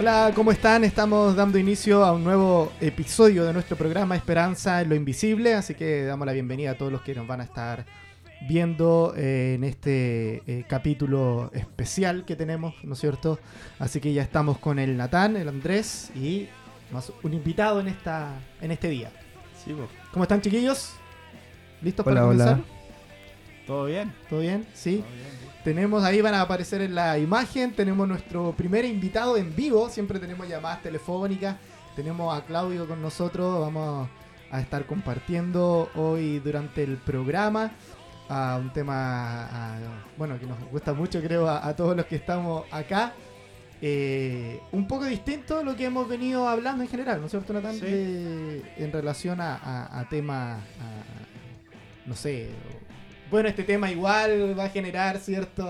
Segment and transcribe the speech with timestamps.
[0.00, 0.82] Hola, ¿cómo están?
[0.82, 5.74] Estamos dando inicio a un nuevo episodio de nuestro programa Esperanza en lo Invisible, así
[5.74, 7.84] que damos la bienvenida a todos los que nos van a estar
[8.48, 13.38] viendo eh, en este eh, capítulo especial que tenemos, ¿no es cierto?
[13.78, 16.48] Así que ya estamos con el Natán, el Andrés y
[16.90, 19.10] más un invitado en esta en este día.
[19.62, 19.76] Sí.
[20.12, 20.94] ¿Cómo están, chiquillos?
[21.82, 22.54] ¿Listos Hola, para comenzar?
[22.54, 22.64] hola.
[23.66, 24.14] ¿Todo bien?
[24.30, 24.66] ¿Todo bien?
[24.72, 24.96] Sí.
[24.96, 25.39] Todo bien, sí.
[25.64, 30.18] Tenemos ahí, van a aparecer en la imagen, tenemos nuestro primer invitado en vivo, siempre
[30.18, 31.56] tenemos llamadas telefónicas,
[31.94, 34.08] tenemos a Claudio con nosotros, vamos
[34.50, 37.72] a estar compartiendo hoy durante el programa
[38.28, 39.78] a un tema, a-
[40.16, 43.12] bueno, que nos gusta mucho creo a, a todos los que estamos acá.
[43.82, 47.52] Eh, un poco distinto a lo que hemos venido hablando en general, ¿no es cierto,
[47.52, 47.74] Natán?
[47.74, 47.80] Sí.
[47.80, 50.58] De- en relación a, a- a temas,
[52.06, 52.50] no sé,
[53.30, 55.64] bueno, este tema igual va a generar cierto,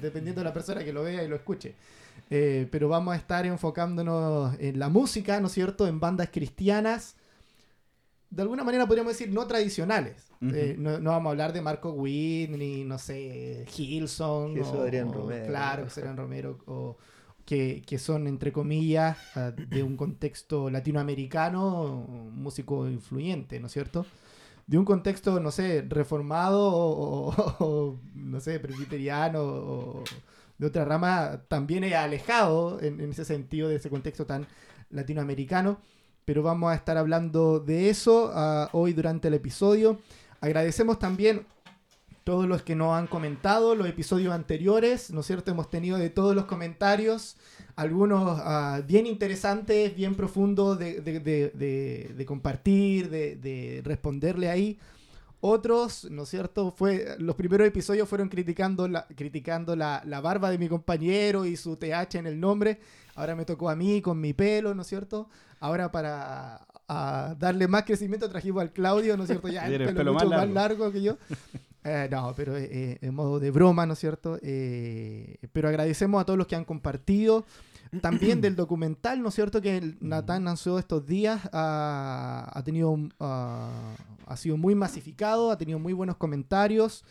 [0.00, 1.74] dependiendo de la persona que lo vea y lo escuche.
[2.30, 5.86] Eh, pero vamos a estar enfocándonos en la música, ¿no es cierto?
[5.86, 7.16] En bandas cristianas,
[8.30, 10.16] de alguna manera podríamos decir no tradicionales.
[10.42, 13.64] Eh, no, no vamos a hablar de Marco Witt, ni no sé.
[14.54, 15.46] Jesús o- Adrián Romero.
[15.46, 16.58] Claro, Adrián Romero.
[16.66, 16.96] O,
[17.46, 23.72] que, que son, entre comillas, ah, de un contexto latinoamericano, un músico influyente, ¿no es
[23.72, 24.06] cierto?
[24.66, 30.04] De un contexto, no sé, reformado o, no sé, presbiteriano o
[30.56, 34.46] de otra rama, también es alejado en, en ese sentido, de ese contexto tan
[34.90, 35.78] latinoamericano.
[36.24, 39.98] Pero vamos a estar hablando de eso ah, hoy durante el episodio.
[40.40, 41.46] Agradecemos también
[42.24, 45.50] todos los que nos han comentado los episodios anteriores, ¿no es cierto?
[45.50, 47.36] Hemos tenido de todos los comentarios,
[47.76, 54.48] algunos ah, bien interesantes, bien profundos de, de- de- de- de compartir, de, de responderle
[54.50, 54.78] ahí.
[55.46, 56.70] Otros, ¿no es cierto?
[56.70, 61.56] Fue, los primeros episodios fueron criticando, la, criticando la, la barba de mi compañero y
[61.58, 62.80] su TH en el nombre.
[63.14, 65.28] Ahora me tocó a mí con mi pelo, ¿no es cierto?
[65.60, 69.48] Ahora para a darle más crecimiento trajimos al Claudio, ¿no es cierto?
[69.48, 71.16] Ya el pelo, el pelo mucho más largo que yo.
[71.84, 74.38] Eh, no, pero eh, eh, en modo de broma, ¿no es cierto?
[74.42, 77.44] Eh, pero agradecemos a todos los que han compartido.
[78.00, 79.60] También del documental, ¿no es cierto?
[79.60, 81.42] Que el Natán lanzó estos días.
[81.52, 82.96] ah, ha tenido.
[83.20, 83.94] ah,
[84.26, 87.04] ha sido muy masificado, ha tenido muy buenos comentarios.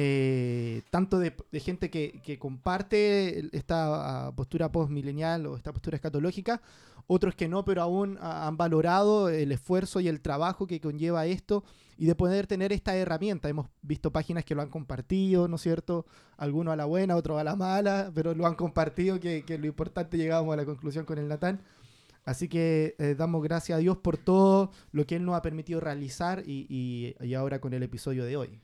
[0.00, 5.96] Eh, tanto de, de gente que, que comparte esta ah, postura postmilenial o esta postura
[5.96, 6.62] escatológica,
[7.08, 11.26] otros que no, pero aún ah, han valorado el esfuerzo y el trabajo que conlleva
[11.26, 11.64] esto
[11.96, 13.48] y de poder tener esta herramienta.
[13.48, 16.06] Hemos visto páginas que lo han compartido, ¿no es cierto?
[16.36, 19.66] Algunos a la buena, otros a la mala, pero lo han compartido, que, que lo
[19.66, 21.60] importante llegamos a la conclusión con el Natán.
[22.24, 25.80] Así que eh, damos gracias a Dios por todo lo que Él nos ha permitido
[25.80, 28.60] realizar y, y- y ahora con el episodio de hoy.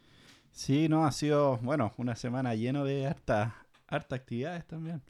[0.54, 3.56] Sí, no, ha sido, bueno, una semana lleno de harta,
[3.88, 5.02] harta actividades también.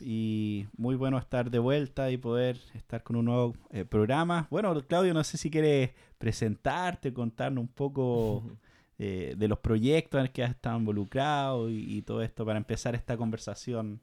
[0.00, 4.48] Y muy bueno estar de vuelta y poder estar con un nuevo eh, programa.
[4.50, 8.42] Bueno, Claudio, no sé si quieres presentarte, contarnos un poco
[8.98, 12.56] eh, de los proyectos en los que has estado involucrado y, y todo esto para
[12.56, 14.00] empezar esta conversación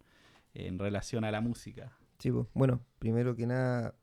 [0.53, 1.91] en relación a la música.
[2.19, 3.95] Sí, pues, bueno, primero que nada,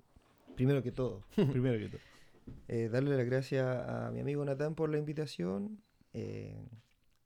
[0.56, 2.00] primero que todo, Primero que todo.
[2.68, 5.78] eh, darle las gracias a mi amigo Natán por la invitación.
[6.14, 6.56] Eh,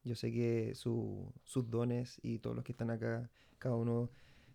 [0.05, 4.11] yo sé que su- sus dones y todos los que están acá, cada uno,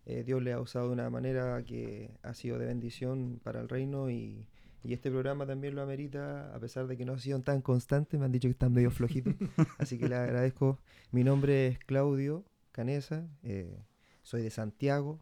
[0.05, 3.69] eh, Dios le ha usado de una manera que ha sido de bendición para el
[3.69, 4.47] reino y,
[4.83, 8.17] y este programa también lo amerita, a pesar de que no ha sido tan constante,
[8.17, 9.33] me han dicho que están medio flojitos,
[9.77, 10.79] así que le agradezco.
[11.11, 13.77] Mi nombre es Claudio Canesa, eh,
[14.23, 15.19] soy de Santiago,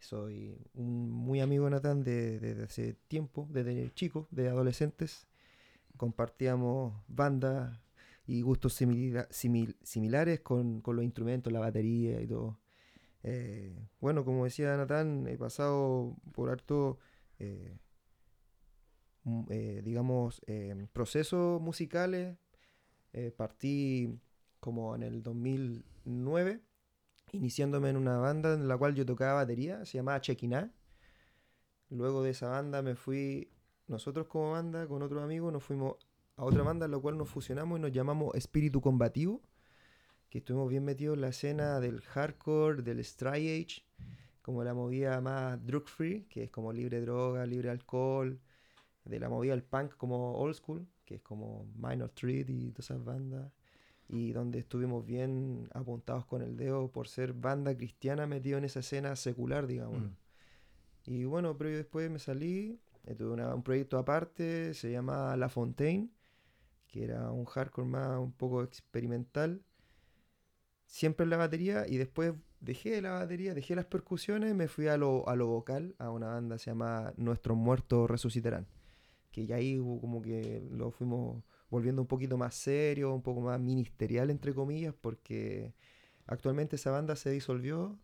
[0.00, 5.28] soy un muy amigo de Natán de- desde hace tiempo, desde chico, de adolescentes.
[5.96, 7.78] Compartíamos bandas
[8.26, 12.58] y gustos simila- simil- similares con, con los instrumentos, la batería y todo.
[13.24, 16.98] Eh, bueno, como decía Natán, he pasado por harto,
[17.38, 17.78] eh,
[19.50, 22.36] eh, digamos, eh, procesos musicales.
[23.14, 24.20] Eh, partí
[24.60, 26.62] como en el 2009
[27.32, 30.72] iniciándome en una banda en la cual yo tocaba batería, se llamaba Chequiná.
[31.90, 33.50] Luego de esa banda me fui,
[33.86, 35.96] nosotros como banda, con otros amigos, nos fuimos
[36.42, 39.40] a otra banda en la cual nos fusionamos y nos llamamos Espíritu Combativo,
[40.28, 43.84] que estuvimos bien metidos en la escena del hardcore, del Stray Age,
[44.42, 48.40] como la movida más drug free, que es como libre droga, libre alcohol,
[49.04, 52.90] de la movida del punk como old school, que es como Minor Threat y todas
[52.90, 53.52] esas bandas
[54.08, 58.80] y donde estuvimos bien apuntados con el dedo por ser banda cristiana metido en esa
[58.80, 60.02] escena secular, digamos.
[60.02, 60.16] Mm.
[61.06, 65.36] Y bueno, pero yo después me salí, eh, tuve una- un proyecto aparte, se llama
[65.36, 66.10] La Fontaine,
[66.92, 69.62] que era un hardcore más un poco experimental,
[70.86, 74.96] siempre en la batería, y después dejé la batería, dejé las percusiones, me fui a
[74.96, 78.68] lo, a lo vocal, a una banda se llama Nuestros Muertos Resucitarán.
[79.32, 83.58] Que ya ahí como que lo fuimos volviendo un poquito más serio, un poco más
[83.58, 85.74] ministerial, entre comillas, porque
[86.26, 87.98] actualmente esa banda se disolvió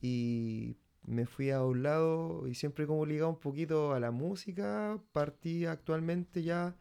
[0.00, 4.98] y me fui a un lado y siempre como ligado un poquito a la música.
[5.12, 6.74] Partí actualmente ya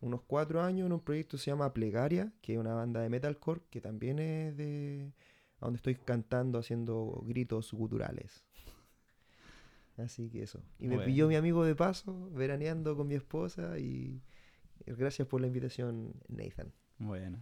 [0.00, 3.08] unos cuatro años en un proyecto que se llama Plegaria, que es una banda de
[3.08, 5.12] metalcore que también es de
[5.60, 8.44] donde estoy cantando, haciendo gritos guturales.
[9.96, 10.62] Así que eso.
[10.78, 11.06] Y me Bueno.
[11.06, 14.22] pilló mi amigo de paso, veraneando con mi esposa y
[14.84, 16.72] gracias por la invitación, Nathan.
[16.98, 17.38] Bueno.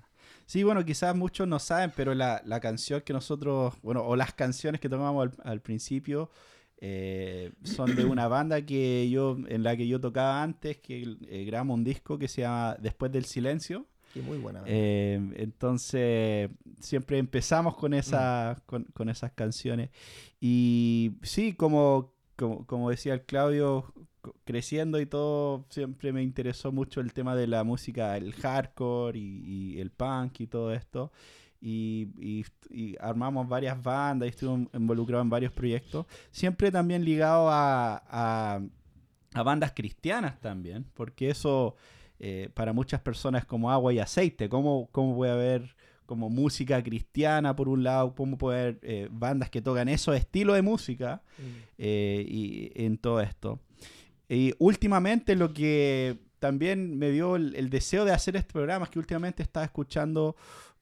[0.47, 4.33] Sí, bueno, quizás muchos no saben, pero la, la canción que nosotros, bueno, o las
[4.33, 6.31] canciones que tomamos al, al principio
[6.79, 11.45] eh, son de una banda que yo, en la que yo tocaba antes, que eh,
[11.45, 13.87] grabamos un disco que se llama Después del Silencio.
[14.13, 14.61] Que muy buena.
[14.61, 14.75] banda.
[14.75, 16.51] Eh, entonces,
[16.81, 19.91] siempre empezamos con, esa, con, con esas canciones.
[20.41, 23.93] Y sí, como, como, como decía el Claudio,
[24.45, 29.75] creciendo y todo, siempre me interesó mucho el tema de la música, el hardcore y,
[29.77, 31.13] y el punk y todo esto.
[31.67, 36.05] Y, y- y armamos varias bandas y estuve involucrado en varios proyectos.
[36.31, 38.61] Siempre también ligado a, a,
[39.33, 41.75] a bandas cristianas también, porque eso
[42.21, 44.49] eh, para muchas personas es como agua y aceite.
[44.51, 45.75] ¿Cómo, cómo puede haber
[46.05, 48.15] como música cristiana por un lado?
[48.15, 51.23] ¿Cómo puede haber eh, bandas que tocan esos estilos de música?
[51.39, 51.43] Mm.
[51.79, 53.59] eh, y en todo esto.
[54.29, 58.91] Y últimamente lo que también me dio el, el deseo de hacer este programa es
[58.91, 60.37] que últimamente estaba escuchando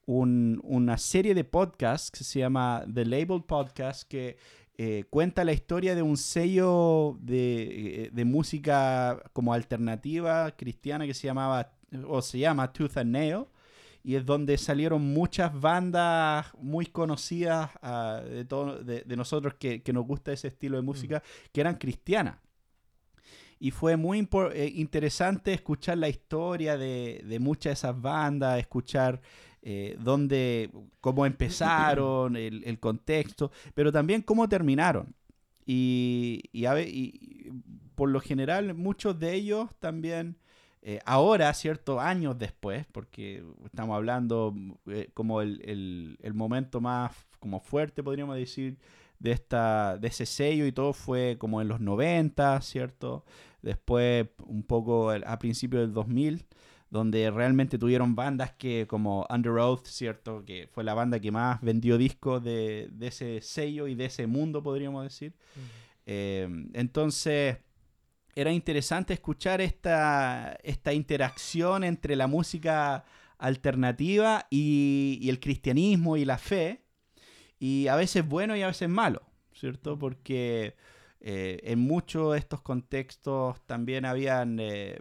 [0.06, 4.36] un- una serie de podcasts que se llama The Label Podcast que
[4.78, 11.14] eh, cuenta la historia de un sello de, eh, de música como alternativa cristiana que
[11.14, 11.72] se llamaba
[12.08, 13.44] o se llama Tooth and Nail
[14.02, 19.82] y es donde salieron muchas bandas muy conocidas ah, de, todo- de, de nosotros que,
[19.82, 21.22] que nos gusta ese estilo de música,
[21.52, 22.36] que eran cristianas.
[23.60, 29.20] Y fue muy eh, interesante escuchar la historia de, de muchas de esas bandas, escuchar
[29.62, 30.70] eh, dónde,
[31.00, 35.14] cómo empezaron, el, el contexto, pero también cómo terminaron.
[35.64, 37.50] Y, y y
[37.94, 40.36] por lo general muchos de ellos también
[40.82, 44.52] eh, ahora, ciertos años después, porque estamos hablando
[44.86, 48.78] eh, como el, el- el momento más como fuerte, podríamos decir,
[49.20, 53.24] de, esta, de ese sello y todo fue como en los 90, ¿cierto?
[53.62, 56.44] Después un poco a principios del 2000,
[56.92, 60.44] donde realmente tuvieron bandas que como Under Oath, ¿cierto?
[60.44, 64.26] Que fue la banda que más vendió discos de, de ese sello y de ese
[64.26, 65.32] mundo, podríamos decir.
[66.04, 67.56] Eh, entonces,
[68.34, 73.06] era interesante escuchar esta, esta interacción entre la música
[73.38, 76.82] alternativa y, y el cristianismo y la fe,
[77.58, 79.22] y a veces bueno y a veces malo,
[79.54, 79.98] ¿cierto?
[79.98, 80.76] Porque
[81.22, 84.98] eh, en muchos de estos contextos también habían eh,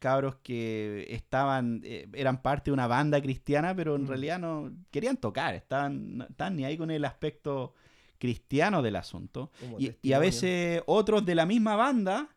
[0.00, 4.08] cabros que estaban, eh, eran parte de una banda cristiana, pero en Mm.
[4.08, 7.74] realidad no querían tocar, estaban, no estaban ni ahí con el aspecto
[8.18, 9.52] cristiano del asunto.
[9.78, 12.28] Y, y a veces otros de la misma banda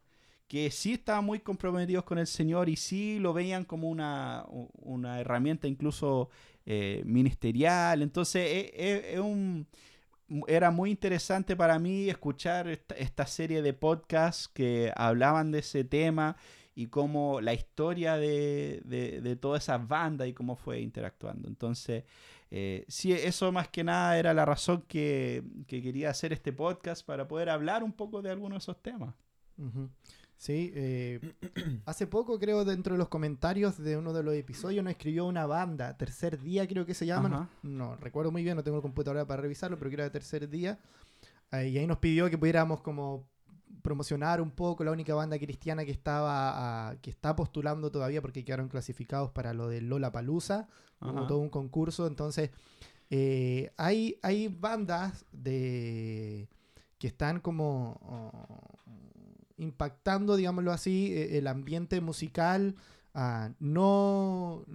[0.48, 5.20] que sí estaban muy comprometidos con el Señor y sí lo veían como una, una
[5.20, 6.29] herramienta incluso
[6.65, 8.01] eh, ministerial.
[8.03, 9.67] Entonces e- e- es un-
[10.48, 15.84] era muy interesante para mí escuchar esta, esta serie de podcasts que hablaban de ese
[15.84, 16.38] tema
[16.75, 21.48] y cómo la historia de, de, de todas esas bandas y cómo fue interactuando.
[21.48, 22.03] Entonces,
[22.51, 27.06] eh, sí, eso más que nada era la razón que, que quería hacer este podcast
[27.06, 29.13] para poder hablar un poco de algunos de esos temas.
[30.38, 31.20] Sí, eh,
[31.86, 35.46] hace poco creo dentro de los comentarios de uno de los episodios nos escribió una
[35.46, 38.82] banda, Tercer Día creo que se llama, no, no recuerdo muy bien, no tengo el
[38.82, 40.80] computadora para revisarlo, pero que era Tercer Día,
[41.53, 43.30] Eh, y ahí nos pidió que pudiéramos como
[43.82, 48.70] promocionar un poco la única banda cristiana que estaba que está postulando todavía porque quedaron
[48.70, 50.68] clasificados para lo de Lola Palusa,
[51.00, 52.51] todo un concurso, entonces
[53.10, 56.48] eh, hay, hay bandas de
[56.98, 58.74] que están como oh,
[59.58, 62.75] impactando, digámoslo así, eh, el ambiente musical.
[63.13, 64.65] ah, no,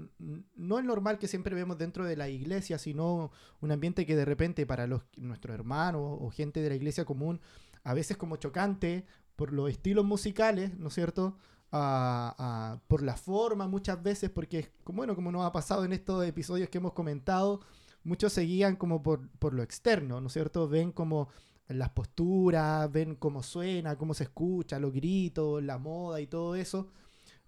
[0.55, 4.25] no el normal que siempre vemos dentro de la iglesia, sino un ambiente que de
[4.25, 7.41] repente para los, nuestros hermanos o gente de la iglesia común,
[7.89, 11.39] a veces como chocante por los estilos musicales, ¿no es cierto?
[11.73, 16.27] Ah, ah, por la forma muchas veces, porque bueno, como nos ha pasado en estos
[16.27, 17.63] episodios que hemos comentado,
[18.05, 20.69] muchos seguían como por, por lo externo, ¿no es cierto?
[20.69, 21.31] Ven como
[21.69, 26.91] las posturas, ven cómo suena, cómo se escucha, los gritos, la moda y todo eso.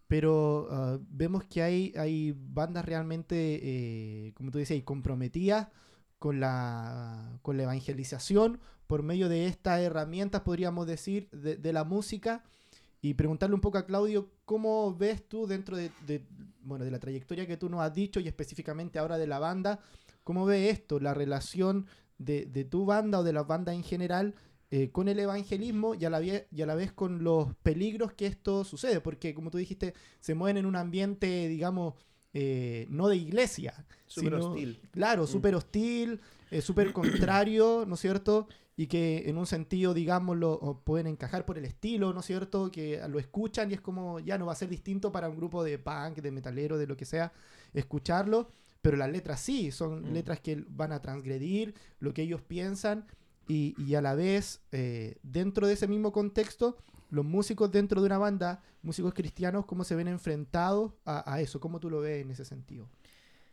[0.07, 5.69] Pero ah, vemos que hay, hay bandas realmente, eh, como tú decías, comprometidas
[6.21, 12.45] con la, con la evangelización por medio de estas herramientas, podríamos decir, de, la música.
[13.01, 15.91] Y preguntarle un poco a Claudio, ¿cómo ves tú dentro de,
[16.63, 19.81] bueno, de la trayectoria que tú nos has dicho y específicamente ahora de la banda,
[20.23, 21.87] cómo ve esto, la relación
[22.19, 24.35] de, de tu banda o de las bandas en general
[24.71, 28.13] eh, con el evangelismo y a, la vie- y a la vez con los peligros
[28.13, 29.01] que esto sucede?
[29.01, 31.95] Porque, como tú dijiste, se mueven en un ambiente, digamos,
[32.33, 34.81] eh, no de iglesia, Súper sino- hostil.
[34.93, 35.27] Claro, Mm.
[35.27, 36.21] súper hostil,
[36.51, 38.49] eh, súper contrario, ¿no es cierto?
[38.77, 42.71] Y que en un sentido, digámoslo, pueden encajar por el estilo, ¿no es cierto?
[42.71, 45.63] Que lo escuchan y es como, ya no va a ser distinto para un grupo
[45.63, 47.33] de punk, de metalero, de lo que sea,
[47.75, 48.51] escucharlo.
[48.83, 50.13] Pero las letras sí, son Mm.
[50.15, 53.07] letras que van a transgredir lo que ellos piensan
[53.47, 56.79] y, y a la vez, eh, dentro de ese mismo contexto,
[57.11, 61.61] los músicos dentro de una banda, músicos cristianos, ¿cómo se ven enfrentados a, a eso?
[61.61, 62.89] ¿Cómo tú lo ves en ese sentido?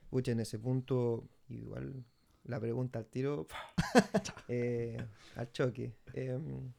[0.09, 2.05] Pucha, en ese punto, igual
[2.47, 3.47] la pregunta al tiro,
[4.47, 4.97] eh,
[5.35, 5.93] al choque.
[6.13, 6.71] Em,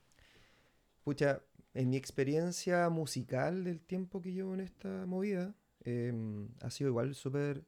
[1.05, 1.43] pucha,
[1.75, 5.55] en mi experiencia musical del tiempo que llevo en esta movida,
[5.85, 7.65] em, ha sido igual súper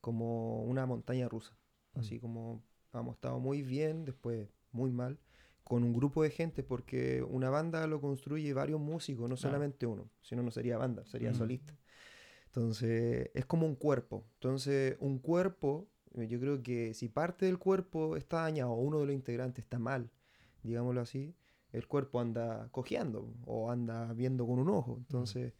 [0.00, 1.56] como una montaña rusa.
[1.94, 5.18] Así como hemos estado muy bien, después muy mal,
[5.64, 10.10] con un grupo de gente, porque una banda lo construye varios músicos, no solamente uno,
[10.22, 11.34] si no, no sería banda, sería Mm.
[11.34, 11.74] solista.
[12.46, 14.24] Entonces, es como un cuerpo.
[14.34, 19.06] Entonces, un cuerpo, eh, yo creo que si parte del cuerpo está dañado uno de
[19.06, 20.10] los integrantes está mal,
[20.62, 21.34] digámoslo así,
[21.72, 24.98] el cuerpo anda cojeando o anda viendo con un ojo.
[24.98, 25.54] Entonces,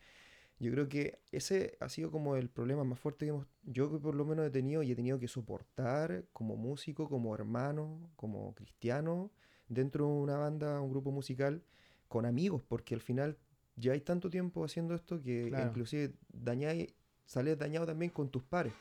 [0.61, 3.99] yo creo que ese ha sido como el problema más fuerte que hemos, yo que
[3.99, 8.55] por lo menos he tenido y he tenido que soportar como músico, como hermano, como
[8.55, 9.33] cristiano,
[9.75, 11.63] dentro de una banda, un grupo musical,
[12.09, 13.37] con amigos, porque al final
[13.77, 15.69] ya hay tanto tiempo haciendo esto que Claro.
[15.69, 16.95] inclusive dañáis,
[17.27, 18.73] sales dañado también con tus pares.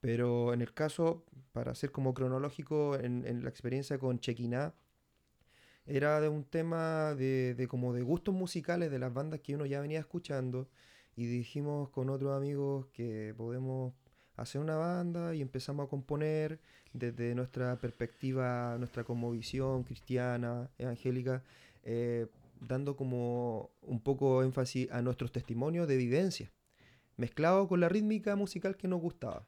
[0.00, 4.74] Pero en el caso, para ser como cronológico, en, en la experiencia con Chequiná,
[5.86, 9.66] era de un tema de, de como de gustos musicales de las bandas que uno
[9.66, 10.68] ya venía escuchando
[11.14, 13.94] y dijimos con otros amigos que podemos
[14.36, 16.60] hacer una banda y empezamos a componer
[16.92, 21.42] desde nuestra perspectiva, nuestra cosmovisión cristiana, evangélica,
[21.82, 22.26] eh,
[22.60, 26.52] dando como un poco énfasis a nuestros testimonios de vivencia,
[27.16, 29.46] mezclado con la rítmica musical que nos gustaba.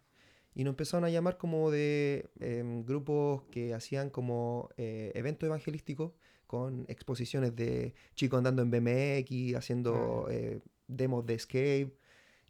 [0.55, 6.13] Y nos empezaron a llamar como de em, grupos que hacían como eh, eventos evangelísticos
[6.49, 11.98] con exposiciones de chicos andando en BMX, haciendo eh, demos de escape.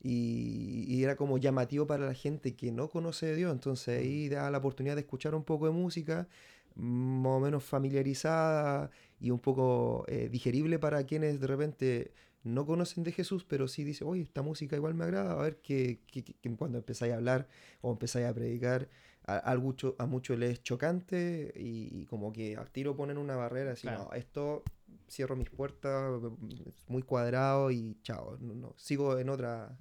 [0.02, 3.52] Y, y era como llamativo para la gente que no conoce de Dios.
[3.52, 6.28] Entonces ahí daba la oportunidad de escuchar un poco de música
[6.76, 8.90] más o menos familiarizada
[9.20, 12.12] y un poco eh, digerible para quienes de repente
[12.44, 15.56] no conocen de Jesús, pero sí dicen, oye, esta música igual me agrada, a ver
[15.60, 17.48] que- que- que cuando empezáis a hablar
[17.80, 18.88] o empezáis a predicar,
[19.28, 23.18] a, a mucho, a muchos les es chocante y, y como que al tiro ponen
[23.18, 24.04] una barrera, así, Claro.
[24.04, 24.62] no, esto
[25.10, 26.20] cierro mis puertas,
[26.66, 29.76] es muy cuadrado y chao, no, no, sigo en otra...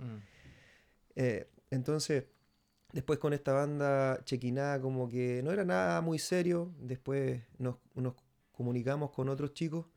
[1.15, 2.25] Eh, entonces,
[2.93, 6.73] después con esta banda Chequiná, como que no era nada muy serio.
[6.79, 8.13] Después nos, nos
[8.51, 9.87] comunicamos con otros chicos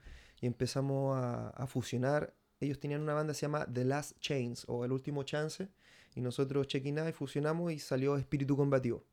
[0.41, 2.35] y empezamos a, a fusionar.
[2.59, 5.69] Ellos tenían una banda que se llama The Last Chains o El Último Chance.
[6.15, 9.05] Y nosotros Chequiná y fusionamos y salió Espíritu Combativo.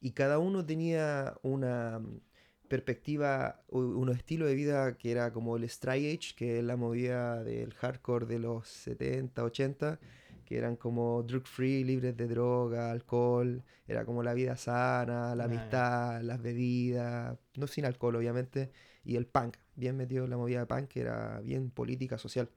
[0.00, 2.20] Y cada uno tenía una mm,
[2.68, 6.76] perspectiva, u- un estilo de vida que era como el Stray Age, que es la
[6.76, 9.98] movida del hardcore de los 70, 80
[10.44, 15.44] que eran como drug free, libres de droga, alcohol, era como la vida sana, la
[15.44, 18.70] amistad, las bebidas, no sin alcohol obviamente,
[19.04, 22.48] y el punk, bien metido en la movida de punk, que era bien política, social.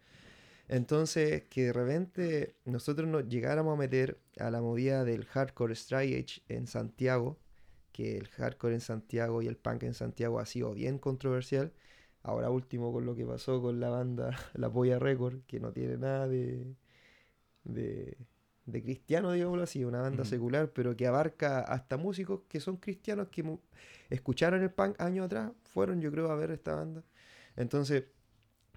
[0.69, 6.43] Entonces, que de repente nosotros nos llegáramos a meter a la movida del hardcore strike
[6.47, 7.39] en Santiago,
[7.91, 11.73] que el hardcore en Santiago y el punk en Santiago ha sido bien controversial.
[12.21, 15.97] Ahora último con lo que pasó con la banda La Polla Record, que no tiene
[15.97, 16.75] nada de,
[17.63, 18.15] de,
[18.67, 23.29] de cristiano, digámoslo así, una banda secular, pero que abarca hasta músicos que son cristianos
[23.29, 23.43] que
[24.11, 27.03] escucharon el punk años atrás, fueron yo creo a ver esta banda.
[27.55, 28.03] Entonces,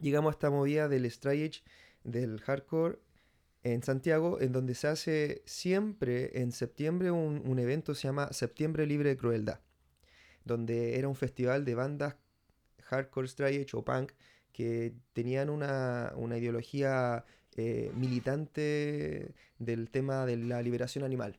[0.03, 1.63] llegamos a esta movida del Edge,
[2.05, 2.99] del hardcore
[3.63, 8.33] en Santiago, en donde se hace siempre en septiembre un, un evento que se llama
[8.33, 9.61] Septiembre Libre de Crueldad,
[10.45, 12.17] donde era un festival de bandas
[12.93, 14.13] hardcore, Edge o punk
[14.53, 17.25] que tenían una, una ideología
[17.57, 21.39] eh, militante del tema de la liberación animal,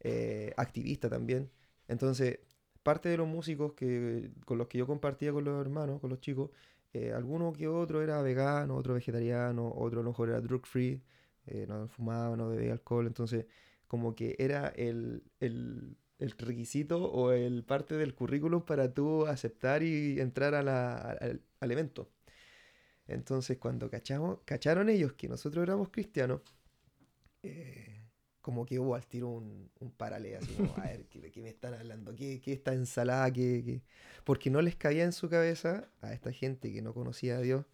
[0.00, 1.50] eh, activista también.
[1.86, 2.40] Entonces,
[2.82, 6.20] parte de los músicos que, con los que yo compartía con los hermanos, con los
[6.20, 6.50] chicos,
[6.92, 11.02] eh, alguno que otro era vegano, otro vegetariano, otro a lo mejor era drug free,
[11.46, 13.46] eh, no fumaba, no bebía alcohol, entonces
[13.86, 15.22] como que era el,
[16.18, 22.10] el requisito o el parte del currículum para tú aceptar y entrar al, al evento.
[23.08, 26.42] Entonces, cuando cacharon ellos que nosotros éramos cristianos,
[27.42, 27.95] eh,
[28.46, 31.42] como que hubo al tiro un, un paralelo, así como, a ver, ¿qué- ¿de qué
[31.42, 32.14] me están hablando?
[32.14, 33.28] ¿Qué, qué esta ensalada?
[33.32, 33.82] ¿Qué, qué?".
[34.22, 37.64] Porque no les caía en su cabeza a esta gente que no conocía a Dios,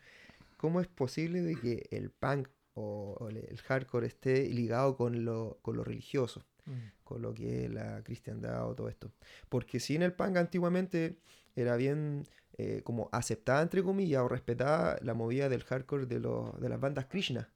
[0.57, 5.77] ¿cómo es posible de que el punk o, el hardcore esté ligado con lo, con
[5.77, 6.43] lo religioso?
[6.65, 6.73] Mm.
[7.05, 9.11] con lo que es la cristiandad o todo esto.
[9.51, 11.19] Porque si en el punk antiguamente
[11.55, 12.25] era bien
[12.57, 16.81] eh, como aceptada, entre comillas, o respetada la movida del hardcore de, los, de las
[16.81, 17.51] bandas Krishna,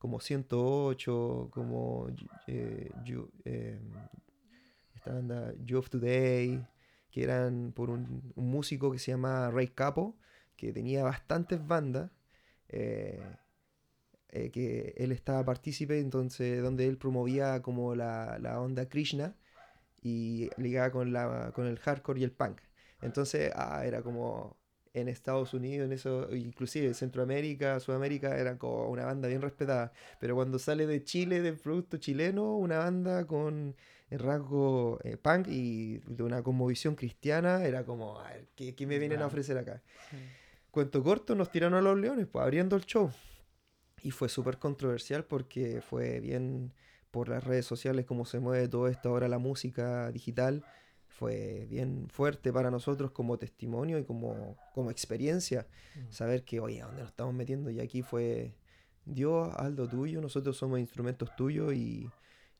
[0.00, 2.08] como 108, como
[2.48, 3.78] eh, You- eh,
[4.96, 6.66] esta banda of Today,
[7.10, 10.16] que eran por un, músico que se llama Ray Capo,
[10.56, 12.10] que tenía bastantes bandas.
[12.70, 13.20] eh,
[14.30, 19.34] eh, que él estaba partícipe, entonces donde él promovía como la, la onda Krishna
[20.02, 22.60] y ligada con, la, con el hardcore y el punk.
[23.02, 24.56] Entonces ah, era como
[24.92, 29.92] en Estados Unidos, en eso, inclusive Centroamérica, Sudamérica, era como una banda bien respetada.
[30.18, 33.76] Pero cuando sale de Chile, del producto chileno, una banda con
[34.10, 38.86] el rasgo eh, punk y de una conmovisión cristiana, era como, a ver, ¿qué, qué
[38.86, 39.82] me vienen a ofrecer acá?
[40.70, 43.10] Cuento corto, nos tiraron a los leones, pues abriendo el show.
[44.02, 46.72] Y fue súper controversial porque fue bien
[47.10, 50.64] por las redes sociales, como se mueve todo esto ahora la música digital.
[51.20, 55.66] Fue bien fuerte para nosotros como testimonio y como, como experiencia.
[55.94, 56.10] Mm.
[56.10, 57.68] Saber que, oye, ¿a dónde nos estamos metiendo?
[57.70, 58.54] Y aquí fue,
[59.04, 62.08] Dios, lo tuyo, nosotros somos instrumentos tuyos y,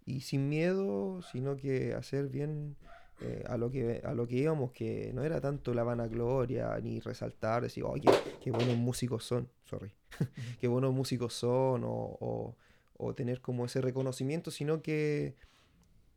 [0.04, 2.76] y sin miedo, sino que hacer bien
[3.22, 7.00] eh, a, lo que, a lo que íbamos, que no era tanto la vanagloria ni
[7.00, 9.90] resaltar, decir, oye, qué buenos músicos son, sorry,
[10.60, 12.56] qué buenos músicos son, o, o-
[13.02, 15.34] o tener como ese reconocimiento, sino que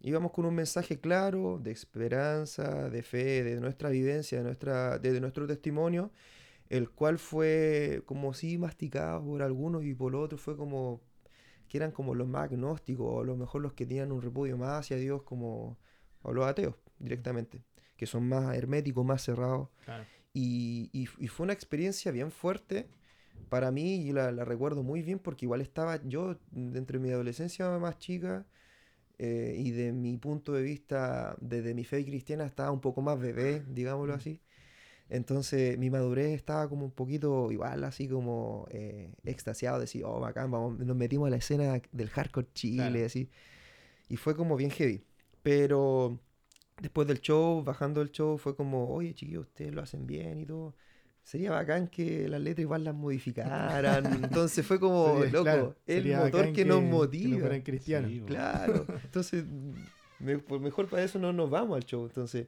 [0.04, 5.20] íbamos con un mensaje claro de esperanza, de fe, de nuestra vivencia, de, nuestra, de
[5.22, 6.12] nuestro testimonio,
[6.70, 11.02] el cual fue como si masticado por algunos y por otros fue como
[11.68, 14.58] que eran como los más agnósticos, o a lo mejor los que tenían un repudio
[14.58, 15.78] más hacia Dios, como
[16.22, 17.64] o los ateos directamente,
[17.98, 19.70] que son más herméticos, más cerrados.
[19.86, 20.06] Claro.
[20.34, 22.88] Y, y- y fue una experiencia bien fuerte
[23.50, 27.12] para mí y la, la recuerdo muy bien porque igual estaba yo dentro de mi
[27.12, 28.46] adolescencia más chica
[29.20, 33.20] eh, y de mi punto de vista, desde mi fe cristiana, estaba un poco más
[33.20, 34.18] bebé, digámoslo Mm.
[34.18, 34.42] así.
[35.10, 40.50] Entonces mi madurez estaba como un poquito igual, así como eh, extasiado, decir, oh, bacán,
[40.52, 43.06] vamos, nos metimos a la escena del hardcore Chile, Claro.
[43.06, 43.30] así.
[44.10, 45.04] Y fue como bien heavy.
[45.44, 46.20] Pero
[46.82, 50.46] después del show, bajando el show, fue como, oye, chiquillos, ustedes lo hacen bien y
[50.46, 50.76] todo.
[51.24, 54.06] Sería bacán que las letras igual las modificaran.
[54.24, 57.40] Entonces fue como, Sería- loco, claro, el motor que, nos Que no motiva.
[57.40, 58.12] fueran cristianos.
[58.12, 58.22] Sí.
[58.26, 58.86] Claro.
[59.04, 59.46] Entonces,
[60.20, 62.06] me- pues mejor para eso no nos vamos al show.
[62.06, 62.48] Entonces,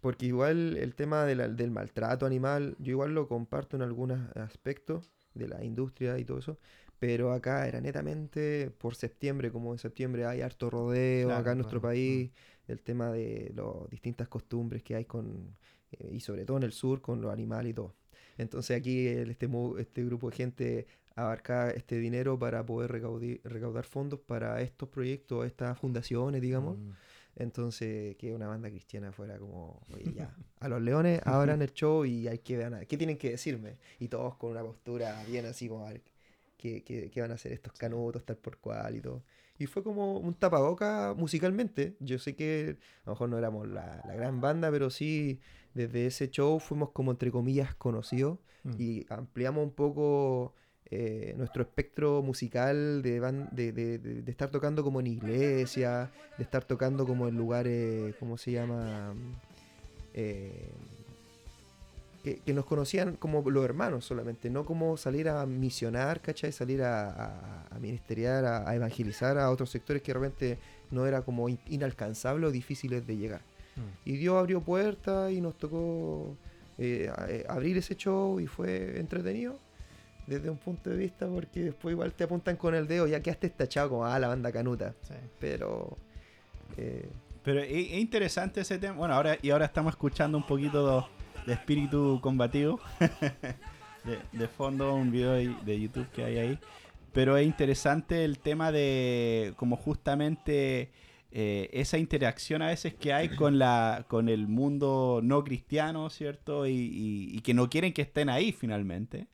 [0.00, 4.18] porque igual el tema de la- del maltrato animal, yo igual lo comparto en algunos
[4.36, 6.58] aspectos de la industria y todo eso.
[6.98, 11.58] Pero acá era netamente por septiembre, como en septiembre hay harto rodeo Claro, acá en
[11.58, 12.30] nuestro claro, país,
[12.68, 15.56] el tema de las distintas costumbres que hay con,
[15.92, 17.94] eh, y sobre todo en el sur, con los animales y todo.
[18.38, 19.48] Entonces aquí el- este,
[19.78, 25.46] este grupo de gente abarca este dinero para poder recaudi- recaudar fondos para estos proyectos,
[25.46, 26.78] estas fundaciones, digamos.
[26.78, 26.90] Mm.
[27.36, 32.04] Entonces, que una banda cristiana fuera como, oye, ya, a los leones abran el show
[32.04, 33.78] y hay que ver, ¿qué tienen que decirme?
[33.98, 36.02] Y todos con una postura bien así como, a ver,
[36.56, 39.22] ¿qué, qué- qué van a hacer estos canutos, tal por cual y todo?
[39.60, 41.94] Y fue como un tapaboca musicalmente.
[42.00, 45.38] Yo sé que a lo mejor no éramos la, la gran banda, pero sí,
[45.74, 48.74] desde ese show fuimos como, entre comillas, conocidos Mm.
[48.78, 50.54] y ampliamos un poco
[50.90, 53.18] eh, nuestro espectro musical de,
[53.52, 58.14] de, de- de- de estar tocando como en iglesia, de estar tocando como en lugares,
[58.18, 59.14] ¿cómo se llama?
[60.12, 60.70] Eh,
[62.22, 66.52] que, que nos conocían como los hermanos solamente, no como salir a misionar, ¿cachai?
[66.52, 70.58] Salir a, a, a ministeriar, a, a evangelizar a otros sectores que realmente
[70.90, 73.40] no era como in- inalcanzable o difíciles de llegar.
[73.76, 74.08] Mm.
[74.10, 76.36] Y Dios abrió puertas y nos tocó
[76.78, 79.58] eh, eh, abrir ese show y fue entretenido
[80.26, 83.48] desde un punto de vista porque después igual te apuntan con el dedo, ya quedaste
[83.50, 84.94] tachado como, ah, la banda canuta.
[85.02, 85.14] Sí.
[85.38, 85.96] Pero...
[86.76, 87.08] eh,
[87.42, 88.94] Pero es, es interesante ese tema.
[88.96, 91.04] Bueno, ahora y ahora estamos escuchando un poquito de
[91.46, 92.80] espíritu combativo.
[94.04, 96.58] de, de fondo, un video de, de YouTube que hay ahí.
[97.12, 100.92] Pero es interesante el tema de como justamente
[101.32, 106.66] eh, esa interacción a veces que hay con la con el mundo no cristiano, ¿cierto?
[106.66, 109.26] Y, y- y que no quieren que estén ahí finalmente.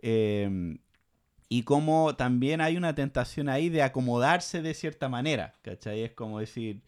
[0.00, 0.78] Eh,
[1.48, 6.02] y como también hay una tentación ahí de acomodarse de cierta manera, ¿cachai?
[6.02, 6.80] Es como decir,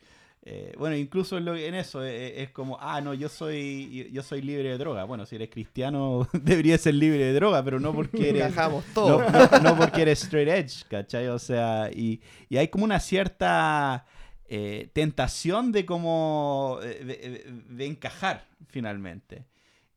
[0.47, 4.23] eh, bueno, incluso en, lo- en eso eh, es, como, ah, no, yo soy yo
[4.23, 5.05] soy libre de droga.
[5.05, 8.93] Bueno, si eres cristiano deberías ser libre de droga, pero no porque eres Encajamos no,
[8.95, 9.31] todo.
[9.31, 11.29] no- no porque eres straight edge, ¿cachai?
[11.29, 14.05] O sea, y, y hay como una cierta
[14.47, 19.47] eh, tentación de como eh, de, de- de encajar finalmente.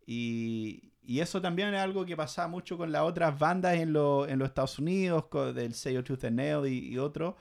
[0.05, 4.27] Y, y eso también es algo que pasaba mucho con las otras bandas en, lo-
[4.27, 7.35] en los Estados Unidos, co- del sello Truth and Nail y, y otros,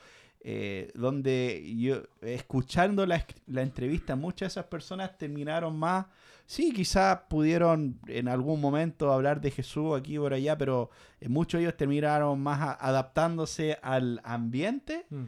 [0.49, 6.07] eh, donde yo, escuchando la, la entrevista, muchas de esas personas terminaron más,
[6.47, 11.29] sí, quizás pudieron en algún momento hablar de Jesús aquí y por allá, pero eh,
[11.29, 15.25] muchos de ellos terminaron más a- adaptándose al ambiente Mm.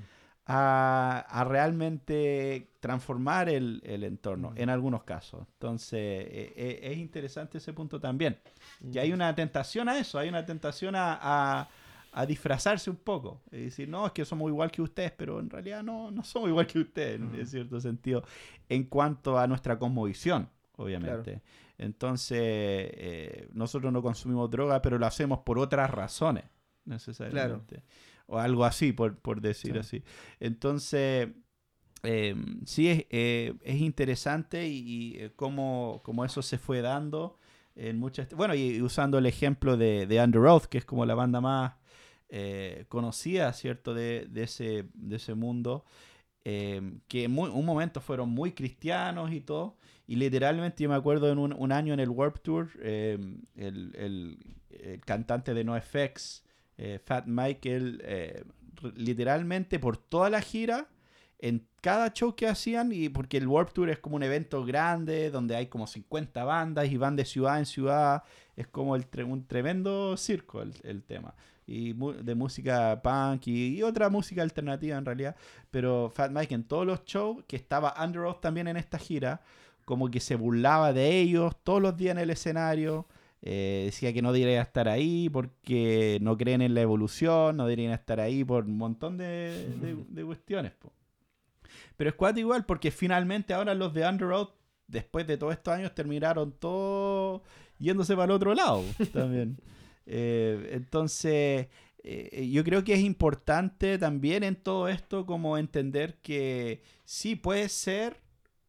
[0.46, 5.40] a, a realmente transformar el, el entorno, en algunos casos.
[5.54, 8.38] Entonces, eh, eh, es interesante ese punto también.
[8.92, 11.68] Que hay una tentación a eso, hay una tentación a, a-
[12.12, 13.42] a disfrazarse un poco.
[13.50, 16.48] Es decir, no, es que somos igual que ustedes, pero en realidad no, no somos
[16.48, 18.22] igual que ustedes, en cierto sentido,
[18.68, 21.42] en cuanto a nuestra cosmovisión, obviamente.
[21.76, 26.44] Entonces, eh, nosotros no consumimos droga, pero lo hacemos por otras razones,
[26.84, 27.82] necesariamente.
[28.26, 29.78] O algo así, por, por decir Sí.
[29.78, 30.02] así.
[30.40, 31.28] Entonces,
[32.02, 37.38] eh, sí es, eh, es interesante y, y, eh, cómo, cómo eso se fue dando
[37.74, 38.28] en muchas...
[38.34, 41.74] Bueno, y usando el ejemplo de, de Under Oath, que es como la banda más
[42.28, 45.84] eh, conocida, ¿cierto?, de, ese, de ese mundo,
[46.44, 51.30] eh, que en un momento fueron muy cristianos y todo, y literalmente yo me acuerdo
[51.30, 53.18] en un, año en el Warp Tour, eh,
[53.56, 54.38] el, el-
[55.04, 56.44] cantante de NoFX,
[56.78, 57.26] eh, Fat
[57.64, 58.44] él eh,
[58.94, 60.88] literalmente por toda la gira,
[61.40, 65.30] en cada show que hacían, y porque el Warp Tour es como un evento grande,
[65.30, 68.22] donde hay como 50 bandas y van de ciudad en ciudad,
[68.56, 71.34] es como un tremendo circo el tema.
[71.70, 75.36] Y de música punk y, y otra música alternativa en realidad.
[75.70, 79.42] Pero Fat Mike en todos los shows, que estaba Under Oath también en esta gira,
[79.84, 83.06] como que se burlaba de ellos todos los días en el escenario.
[83.42, 87.92] eh, decía que no deberían estar ahí porque no creen en la evolución, no deberían
[87.92, 90.72] estar ahí por un montón de, de- de cuestiones.
[90.72, 90.90] po.
[91.96, 94.54] Pero es cuatro igual porque finalmente ahora los de Under Oath,
[94.86, 97.42] después de todos estos años, terminaron todos
[97.78, 99.58] yéndose para el otro lado también.
[100.10, 101.68] Eh, entonces,
[102.02, 107.68] eh, yo creo que es importante también en todo esto como entender que sí puede
[107.68, 108.20] ser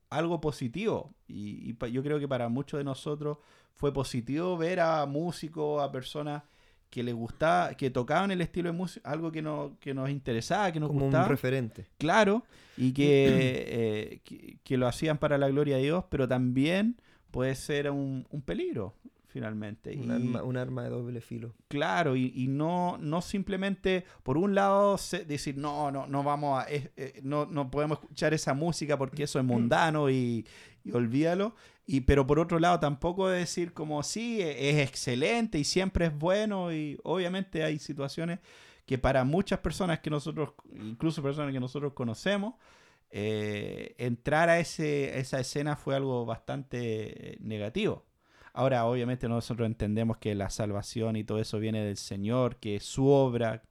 [0.10, 1.14] algo positivo.
[1.28, 3.38] Y, yo creo que para muchos de nosotros
[3.76, 6.44] fue positivo ver a músicos, a personas
[6.90, 10.72] que les gustaba, que tocaban el estilo de música, algo que, no, que nos interesaba,
[10.72, 11.26] que nos Como gustaba.
[11.26, 11.88] un referente.
[11.98, 12.44] Claro,
[12.76, 17.00] y que, eh, que, que lo hacían para la gloria de Dios, pero también
[17.32, 18.96] puede ser un, un peligro,
[19.30, 19.96] finalmente.
[19.96, 21.54] Un Y- arma, un arma de doble filo.
[21.68, 26.62] Claro, y, y no, no simplemente, por un lado, se- decir, no, no, no vamos
[26.62, 30.46] a, eh, no, no podemos escuchar esa música porque eso es mundano y,
[30.84, 31.56] y olvídalo.
[31.86, 36.18] Y, pero por otro lado, tampoco decir como, sí, e- es excelente y siempre es
[36.18, 36.72] bueno.
[36.74, 38.40] Y obviamente hay situaciones
[38.86, 42.56] que para muchas personas que nosotros, incluso personas que nosotros conocemos,
[43.12, 48.06] eh, entrar a ese, esa escena fue algo bastante negativo.
[48.54, 52.84] Ahora, obviamente nosotros entendemos que la salvación y todo eso viene del Señor, que es
[52.84, 53.64] su obra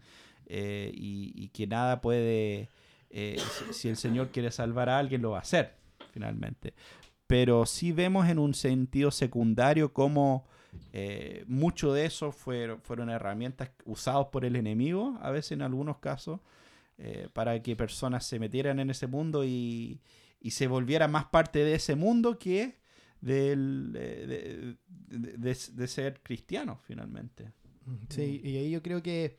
[0.47, 2.69] eh, y, que nada puede,
[3.11, 3.39] eh,
[3.73, 5.75] si, el Señor quiere salvar a alguien, lo va a hacer,
[6.13, 6.75] finalmente.
[7.27, 10.47] Pero sí vemos en un sentido secundario cómo
[10.93, 15.99] eh, mucho de eso fueron, fueron herramientas usadas por el enemigo, a veces en algunos
[15.99, 16.41] casos,
[16.99, 20.01] eh, para que personas se metieran en ese mundo y,
[20.41, 22.79] y se volvieran más parte de ese mundo que
[23.21, 24.77] del, eh,
[25.09, 27.53] de, de- de- ser cristiano finalmente.
[28.11, 29.39] Sí, y ahí yo creo que,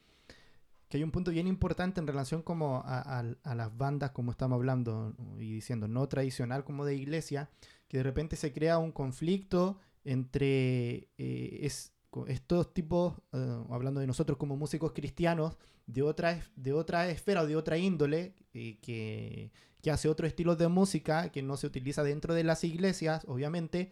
[0.87, 4.55] que hay un punto bien importante en relación como a, a- las bandas, como estamos
[4.57, 7.49] hablando y diciendo, no tradicional como de iglesia,
[7.87, 11.93] que de repente se crea un conflicto entre eh, es-
[12.27, 17.47] estos tipos, eh, hablando de nosotros como músicos cristianos, de otra, de otra esfera o
[17.47, 22.03] de otra índole, eh, que, que hace otro estilo de música que no se utiliza
[22.03, 23.91] dentro de las iglesias, obviamente,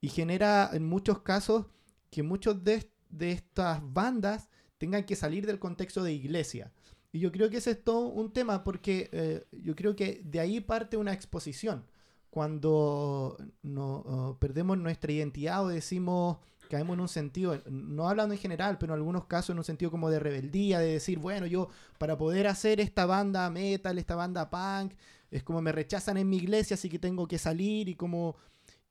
[0.00, 1.66] y genera en muchos casos
[2.10, 4.48] que muchos de, de estas bandas
[4.78, 6.72] tengan que salir del contexto de iglesia.
[7.12, 10.40] Y yo creo que ese es todo un tema porque eh, yo creo que de
[10.40, 11.84] ahí parte una exposición.
[12.30, 16.38] Cuando no, oh, perdemos nuestra identidad o decimos,
[16.72, 19.90] caemos en un sentido, no hablando en general, pero en algunos casos en un sentido
[19.90, 24.48] como de rebeldía, de decir, bueno, yo para poder hacer esta banda metal, esta banda
[24.48, 24.94] punk,
[25.30, 28.36] es como me rechazan en mi iglesia, así que tengo que salir y como...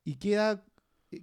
[0.03, 0.63] Y queda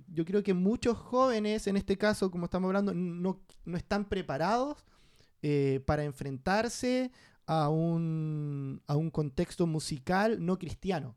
[0.09, 4.85] yo creo que muchos jóvenes, en este caso, como estamos hablando, no, no están preparados
[5.43, 7.11] eh, para enfrentarse
[7.47, 11.15] a un, a un contexto musical no cristiano.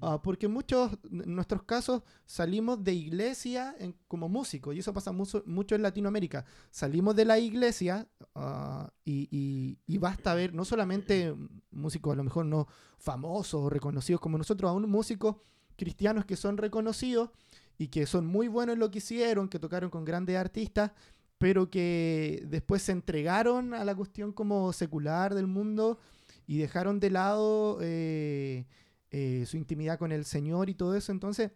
[0.00, 5.10] Ah, porque muchos, en nuestros casos, salimos de iglesia en- como músicos, y eso pasa
[5.10, 6.44] mucho, mucho en Latinoamérica.
[6.70, 11.34] Salimos de la iglesia ah, y basta ver no solamente
[11.70, 12.66] músicos a lo mejor no
[12.98, 15.36] famosos o reconocidos como nosotros, aún músicos
[15.76, 17.30] cristianos que son reconocidos
[17.78, 20.92] y que son muy buenos en lo que hicieron, que tocaron con grandes artistas,
[21.38, 25.98] pero que después se entregaron a la cuestión como secular del mundo
[26.46, 28.66] y dejaron de lado eh,
[29.10, 31.12] eh, su intimidad con el Señor y todo eso.
[31.12, 31.52] Entonces,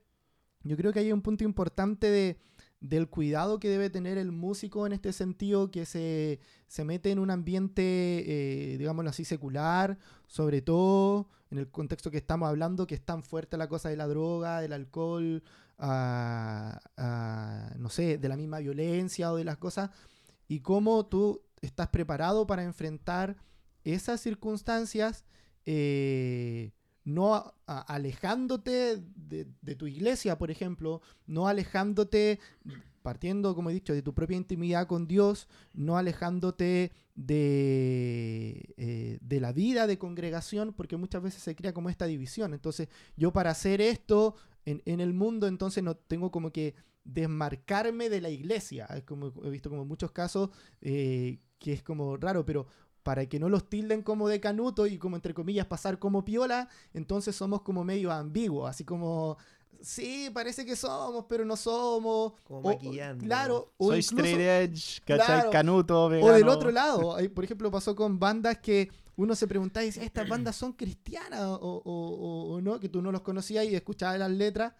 [0.62, 2.38] yo creo que hay un punto importante de,
[2.80, 7.18] del cuidado que debe tener el músico en este sentido, que se, se mete en
[7.18, 12.94] un ambiente, eh, digámoslo así, secular, sobre todo en el contexto que estamos hablando, que
[12.94, 15.42] es tan fuerte la cosa de la droga, del alcohol,
[15.78, 19.90] ah, ah, no sé, de la misma violencia o de las cosas,
[20.48, 23.36] y cómo tú estás preparado para enfrentar
[23.84, 25.24] esas circunstancias,
[25.66, 26.72] eh,
[27.04, 32.40] no alejándote de, tu iglesia, por ejemplo, no alejándote,
[33.02, 39.52] partiendo, como he dicho, de tu propia intimidad con Dios, no alejándote de, eh, la
[39.52, 42.52] vida de congregación, porque muchas veces se crea como esta división.
[42.52, 44.34] Entonces, yo para hacer esto
[44.64, 48.86] en, en el mundo, entonces no tengo como que desmarcarme de la iglesia.
[48.86, 52.66] Es como he visto como muchos casos eh, que es como raro, pero
[53.02, 56.68] para que no los tilden como de canuto y como entre comillas pasar como piola,
[56.92, 59.36] entonces somos como medio ambiguos, así como
[59.80, 62.34] sí, parece que somos, pero no somos.
[62.44, 63.24] Como O- o- maquillando.
[63.24, 64.40] claro, o Soy incluso- straight
[64.72, 65.26] edge, ¿cachai?
[65.26, 65.50] Claro.
[65.50, 66.32] Canuto, o vegano.
[66.34, 70.28] del otro lado, por ejemplo, pasó con bandas que uno se preguntaba y decía, ¿estas
[70.28, 72.78] bandas son cristianas o, o- o- o no?
[72.78, 74.74] Que tú no los conocías y escuchabas las letras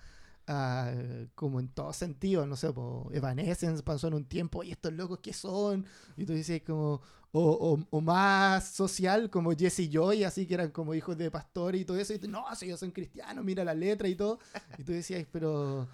[0.52, 0.92] ah,
[1.37, 5.20] como en todo sentido, no sé, po, Evanescence pasó en un tiempo, ¿y estos locos
[5.22, 5.87] qué son?
[6.16, 7.00] Y tú dices como,
[7.32, 11.76] o, o- o más social como Jesse Joy, así que eran como hijos de pastor
[11.76, 14.38] y todo eso, y tú, no, si ellos son cristianos, mira la letra y todo,
[14.78, 15.86] y tú decías, pero,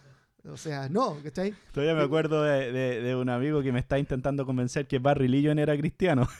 [0.51, 1.53] o sea, no, ¿cachai?
[1.73, 5.29] Todavía me acuerdo de, de- de un amigo que me está intentando convencer que Barry
[5.29, 6.29] Lillian era cristiano.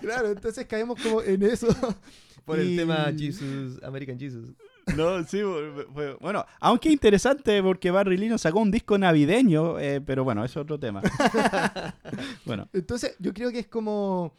[0.00, 1.68] Claro, entonces caemos como en eso.
[2.44, 4.48] Por el tema Jesus, American Jesus.
[4.96, 5.40] No, sí,
[5.94, 10.56] fue- bueno, aunque interesante porque Barry Lillian sacó un disco navideño, eh, pero bueno, es
[10.56, 11.00] otro tema.
[12.44, 14.32] bueno, Entonces, yo creo que es como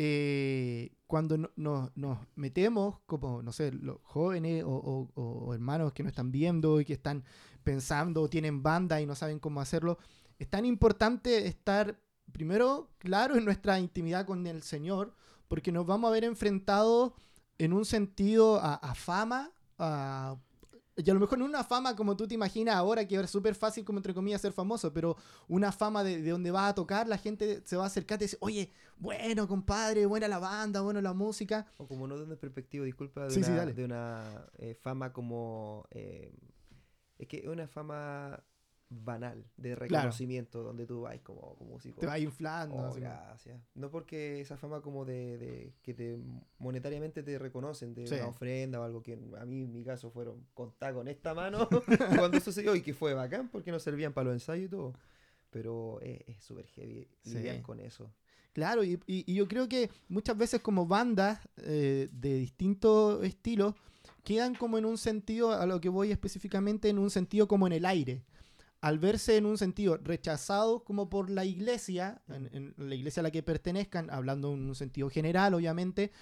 [0.00, 5.54] eh, cuando no- no- nos metemos, como, no sé, los jóvenes o, o- o- o
[5.54, 7.24] hermanos que nos están viendo y que están
[7.64, 9.98] pensando o tienen banda y no saben cómo hacerlo,
[10.38, 11.98] es tan importante estar,
[12.32, 15.14] primero, claro en nuestra intimidad con el Señor,
[15.48, 17.12] porque nos vamos a ver enfrentados
[17.58, 20.36] en un sentido a, a fama, a...
[20.96, 23.54] Y a lo mejor no una fama como tú te imaginas ahora, que es súper
[23.54, 27.06] fácil, como entre comillas, ser famoso, pero una fama de, de donde vas a tocar,
[27.06, 30.80] la gente se va a acercar y te dice, oye, bueno, compadre, buena la banda,
[30.80, 31.66] buena la música.
[31.76, 35.86] O como no desde perspectiva, disculpa, de Sí, una, de una eh, fama como...
[35.92, 36.34] eh,
[37.16, 38.42] es que es una fama
[38.90, 42.00] banal, de reconocimiento, donde tú vas como, como músico.
[42.00, 42.74] Te va inflando.
[42.76, 43.60] Oh, gracias.
[43.74, 46.18] No porque esa fama como de, de que te
[46.58, 48.14] monetariamente te reconocen de Sí.
[48.14, 51.68] una ofrenda o algo que a mí en mi caso fueron contar con esta mano
[52.18, 54.94] cuando sucedió y que fue bacán porque nos servían para los ensayos y todo.
[55.50, 57.34] Pero es es súper heavy Sí.
[57.34, 58.12] lidiar con eso.
[58.52, 63.74] Claro, y, y- y yo creo que muchas veces como bandas eh, de distintos estilos
[64.24, 67.72] quedan como en un sentido, a lo que voy específicamente, en un sentido como en
[67.74, 68.24] el aire.
[68.80, 73.24] Al verse en un sentido rechazados como por la iglesia, en, en la iglesia a
[73.24, 76.12] la que pertenezcan, hablando en un sentido general, obviamente,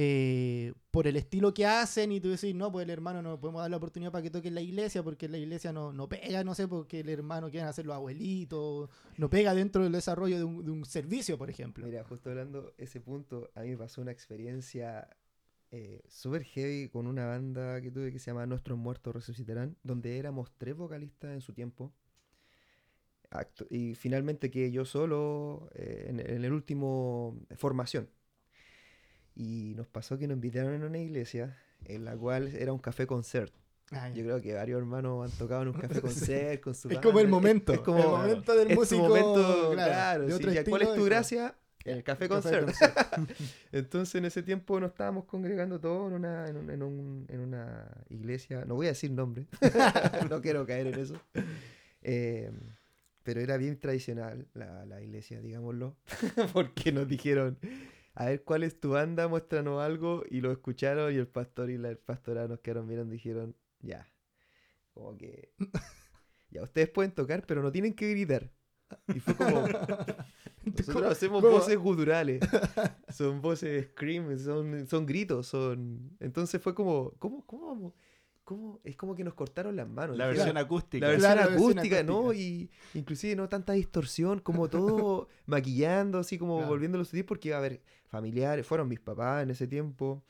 [0.00, 3.62] eh, por el estilo que hacen y tú decís, no, pues el hermano no podemos
[3.62, 6.54] dar la oportunidad para que toque la iglesia porque la iglesia no, no pega, no
[6.54, 10.64] sé, porque el hermano quieren hacer los abuelitos, no pega dentro del desarrollo de un,
[10.64, 11.84] de un servicio, por ejemplo.
[11.84, 15.08] Mira, justo hablando ese punto, a mí me pasó una experiencia
[15.70, 20.18] eh, súper heavy con una banda que tuve que se llama Nuestros Muertos Resucitarán, donde
[20.18, 21.92] éramos tres vocalistas en su tiempo.
[23.30, 28.08] Actu- y finalmente quedé yo solo eh, en, en el último formación.
[29.34, 33.06] Y nos pasó que nos invitaron a una iglesia en la cual era un café
[33.06, 33.52] concert.
[33.90, 34.08] Ah.
[34.10, 36.00] Yo creo que varios hermanos han tocado en un café Sí.
[36.00, 39.02] concert con su es como el momento, Es, como el momento del es tu músico,
[39.08, 41.54] momento, claro, claro, de sí, ¿Cuál es tu es gracia?
[41.90, 42.68] En el café como- concert.
[43.72, 47.40] Entonces en ese tiempo nos estábamos congregando todos en una, en, un- en un- en
[47.40, 49.46] una iglesia, no voy a decir nombre,
[50.30, 51.20] no quiero caer en eso,
[52.02, 52.50] Eh,
[53.24, 55.96] pero era bien tradicional la, la iglesia, digámoslo,
[56.54, 57.58] porque nos dijeron,
[58.14, 61.76] a ver cuál es tu banda, muéstranos algo, y lo escucharon y el pastor y
[61.78, 64.08] la pastora nos quedaron mirando y dijeron, ya,
[64.94, 65.52] como que,
[66.50, 68.50] ya, ustedes pueden tocar, pero no tienen que gritar.
[69.14, 69.66] Y fue como,
[70.76, 71.54] Nosotros hacemos ¿Cómo?
[71.56, 72.40] voces guturales.
[73.14, 76.10] son voces scream, son, son gritos, son.
[76.20, 77.12] Entonces fue como.
[77.18, 77.92] ¿Cómo, cómo vamos?
[78.44, 78.80] ¿Cómo?
[78.82, 80.16] Es como que nos cortaron las manos.
[80.16, 81.04] La versión acústica.
[81.06, 82.18] La versión Claro, la versión acústica, ¿no?
[82.20, 82.40] acústica.
[82.42, 86.70] Y inclusive no tanta distorsión, como todo maquillando, así como Claro.
[86.70, 90.22] volviéndolo sutil, porque, a ver, familiares, fueron mis papás en ese tiempo.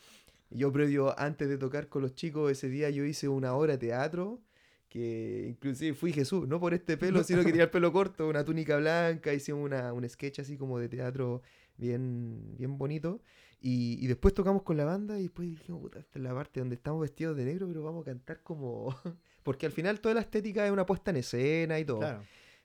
[0.51, 3.79] Yo previo, antes de tocar con los chicos, ese día yo hice una obra de
[3.79, 4.40] teatro,
[4.88, 8.44] que inclusive fui Jesús, no por este pelo, sino que tenía el pelo corto, una
[8.44, 11.42] túnica blanca, hice una, un sketch así como de teatro
[11.77, 13.20] bien, bien bonito.
[13.61, 16.61] Y, y después tocamos con la banda y después dijimos, puta, esta es la parte
[16.61, 18.94] donde estamos vestidos de negro, pero vamos a cantar como...
[19.42, 22.22] Porque al final toda la estética es una puesta en escena y todo, Claro.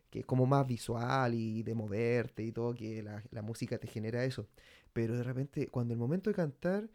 [0.10, 3.88] que es como más visual y de moverte y todo, que la, la música te
[3.88, 4.48] genera eso.
[4.92, 6.88] Pero de repente, cuando el momento de cantar,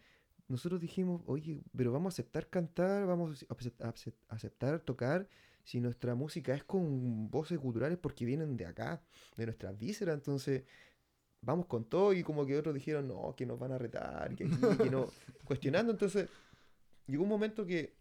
[0.49, 4.81] nosotros dijimos, oye, pero vamos a aceptar cantar, vamos a acep- a acep- a aceptar
[4.81, 5.29] tocar,
[5.65, 9.03] si nuestra música es con voces culturales porque vienen de acá,
[9.37, 10.65] de nuestras vísceras, entonces
[11.43, 14.45] vamos con todo y como que otros dijeron, no, que nos van a retar, que
[14.45, 15.07] aquí, que no,
[15.45, 16.29] cuestionando, entonces
[17.07, 17.95] llegó un momento que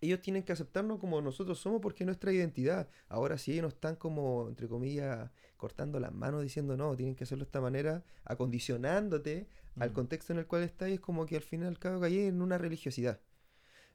[0.00, 2.88] ellos tienen que aceptarnos como nosotros somos porque es nuestra identidad.
[3.08, 7.24] Ahora si ellos nos están como, entre comillas, cortando las manos diciendo, no, tienen que
[7.24, 11.42] hacerlo de esta manera, acondicionándote al contexto en el cual estás, es como que al
[11.42, 13.20] final al cabo caí en una religiosidad.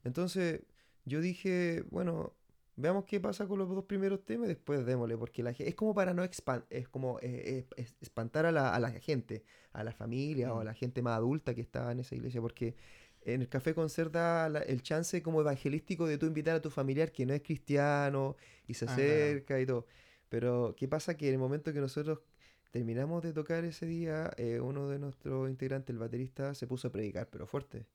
[0.03, 0.61] Entonces
[1.05, 2.33] yo dije, bueno,
[2.75, 5.93] veamos qué pasa con los dos primeros temas y después démosle, porque la, es como
[5.93, 7.23] para no expan- es como eh,
[7.59, 10.65] eh, es- espantar a la, a la gente, a la familia o a Mm.
[10.65, 12.75] la gente más adulta que estaba en esa iglesia, porque
[13.25, 16.69] en el café concert da la- el chance como evangelístico de tú invitar a tu
[16.69, 18.35] familiar que no es cristiano
[18.67, 19.85] y se Ah, acerca y todo.
[20.29, 21.15] Pero ¿qué pasa?
[21.17, 22.19] Que en el momento que nosotros
[22.71, 26.91] terminamos de tocar ese día, eh, uno de nuestros integrantes, el baterista, se puso a
[26.91, 27.85] predicar, pero fuerte.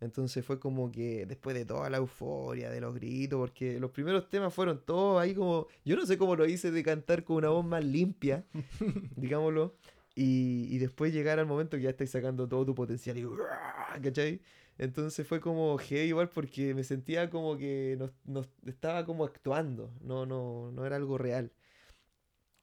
[0.00, 4.28] Entonces fue como que después de toda la euforia, de los gritos, porque los primeros
[4.30, 7.48] temas fueron todos ahí como, yo no sé cómo lo hice de cantar con una
[7.50, 8.44] voz más limpia,
[9.16, 9.76] digámoslo,
[10.14, 13.26] y, y después llegar al momento que ya estáis sacando todo tu potencial y.
[14.02, 14.40] ¿cachai?
[14.78, 19.92] Entonces fue como heavy igual porque me sentía como que nos, nos estaba como actuando,
[20.00, 21.52] no, no, no era algo real.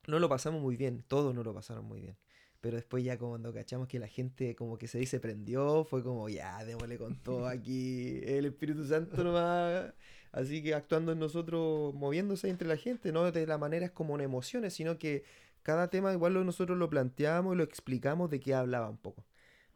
[0.07, 2.17] No lo pasamos muy bien, todos no lo pasaron muy bien.
[2.61, 6.29] Pero después ya cuando cachamos que la gente como que se dice prendió, fue como
[6.29, 9.93] ya, démosle con todo aquí, el Espíritu Santo nomás.
[10.31, 14.21] Así que actuando en nosotros, moviéndose entre la gente, no de la manera como en
[14.21, 15.23] emociones, sino que
[15.63, 19.25] cada tema igual nosotros lo planteamos y lo explicamos de qué hablaba un poco.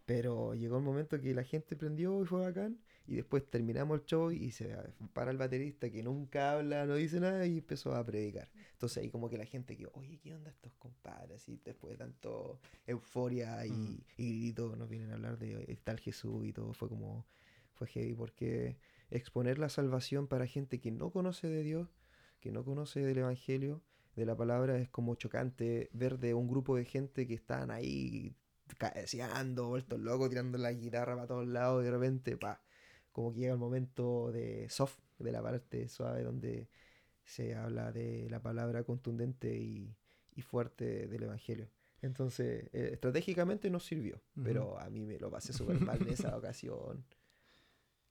[0.10, 2.80] Pero llegó el momento que la gente prendió y fue bacán.
[3.06, 4.76] Y después terminamos el show y se
[5.14, 8.50] para el baterista que nunca habla, no dice nada y empezó a predicar.
[8.72, 11.48] Entonces ahí como que la gente que, oye, ¿qué onda estos compadres?
[11.48, 14.02] Y después de tanto euforia y, Mm.
[14.18, 16.74] y nos vienen a hablar de el Jesús y todo.
[16.74, 17.28] Fue como,
[17.76, 18.78] fue heavy porque
[19.12, 21.88] exponer la salvación para gente que no conoce de Dios,
[22.40, 23.84] que no conoce del Evangelio,
[24.16, 28.36] de la palabra, es como chocante ver de un grupo de gente que estaban ahí
[28.78, 32.62] cabeceando, vueltos locos, tirando la guitarra para todos lados y de repente, pa,
[33.12, 36.70] como que llega el momento de soft, de la parte suave donde
[37.26, 39.96] se habla de la palabra contundente y,
[40.36, 41.70] y fuerte del Evangelio.
[42.02, 46.36] Entonces, eh, estratégicamente nos sirvió, pero a mí me lo pasé súper mal en esa
[46.38, 47.04] ocasión.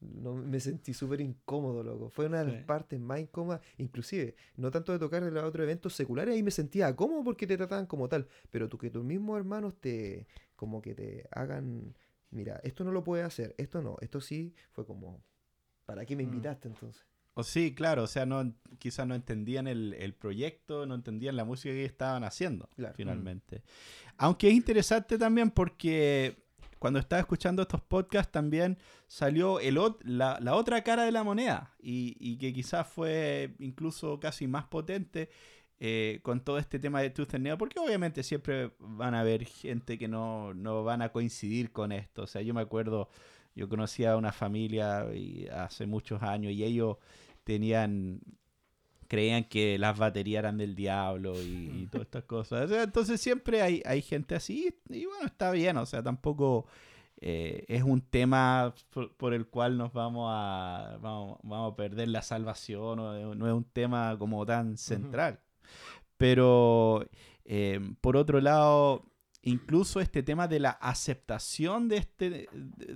[0.01, 2.09] No, me sentí súper incómodo, loco.
[2.09, 3.61] Fue una de las partes más incómodas.
[3.79, 7.47] Inclusive, no tanto de tocar en los otros eventos seculares, ahí me sentía cómodo porque
[7.49, 8.29] te trataban como tal.
[8.51, 11.97] Pero tú que tus mismos hermanos te, como que te hagan,
[12.31, 15.21] mira, esto no lo puedes hacer, esto no, esto sí, fue como,
[15.85, 16.27] ¿para qué me Mm.
[16.27, 17.05] invitaste entonces?
[17.35, 21.45] O sí, claro, o sea, no, quizás no entendían el, el proyecto, no entendían la
[21.45, 22.95] música que estaban haciendo, Claro.
[22.95, 23.63] finalmente.
[24.17, 26.48] Aunque es interesante también porque
[26.79, 29.59] cuando estaba escuchando estos podcasts también salió
[30.05, 35.31] la, otra cara de la moneda y, y que quizás fue incluso casi más potente
[35.81, 39.45] eh, con todo este tema de Truth and Neo, porque obviamente siempre van a haber
[39.45, 42.23] gente que no, no van a coincidir con esto.
[42.23, 43.09] O sea, yo me acuerdo,
[43.55, 45.07] yo conocía a una familia
[45.53, 46.97] hace muchos años y ellos
[47.45, 48.21] tenían
[49.09, 52.67] creían que las baterías eran del diablo y, y todas estas cosas.
[52.67, 56.67] O sea, entonces siempre hay, hay gente así y bueno, está bien, o sea, tampoco
[57.21, 62.09] eh, es un tema por, por el cual nos vamos a, vamos, vamos a perder
[62.09, 65.41] la salvación, o no es un tema como tan central.
[66.17, 67.07] Pero
[67.45, 69.05] eh, por otro lado,
[69.43, 72.49] incluso este tema de la aceptación de este, de-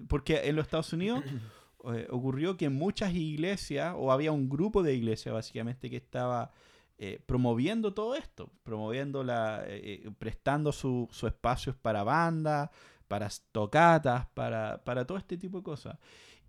[0.09, 1.23] porque en los Estados Unidos
[1.95, 6.53] eh, ocurrió que muchas iglesias, o había un grupo de iglesias básicamente que estaba
[6.99, 12.71] eh, promoviendo todo esto, promoviendo la, eh, prestando su- sus espacios para bandas,
[13.09, 15.99] para tocatas, para, para todo este tipo de cosas.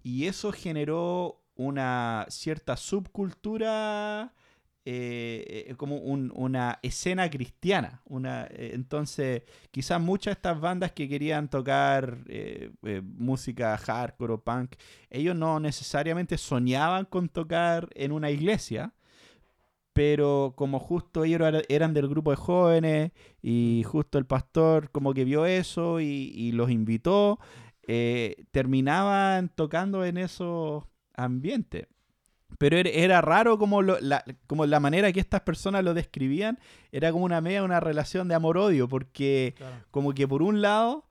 [0.03, 4.33] Y eso generó una cierta subcultura
[4.85, 8.01] eh, como un- una escena cristiana.
[8.05, 12.71] Una, eh, entonces, quizás muchas de estas bandas que querían tocar eh,
[13.03, 14.75] música hardcore o punk,
[15.09, 18.93] ellos no necesariamente soñaban con tocar en una iglesia,
[19.93, 23.11] pero como justo ellos era- eran del grupo de jóvenes
[23.41, 26.05] y justo el pastor como que vio eso y,
[26.35, 27.39] y los invitó,
[28.51, 31.87] terminaban tocando en esos ambientes.
[32.57, 36.59] Pero era, raro como, lo- la, como la manera que estas personas lo describían,
[36.91, 39.55] era como una media, una relación de amor-odio, porque
[39.91, 41.05] como que por un lado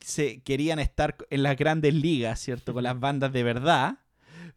[0.00, 2.72] se querían estar en las grandes ligas, ¿cierto?
[2.74, 3.98] Con las bandas de verdad.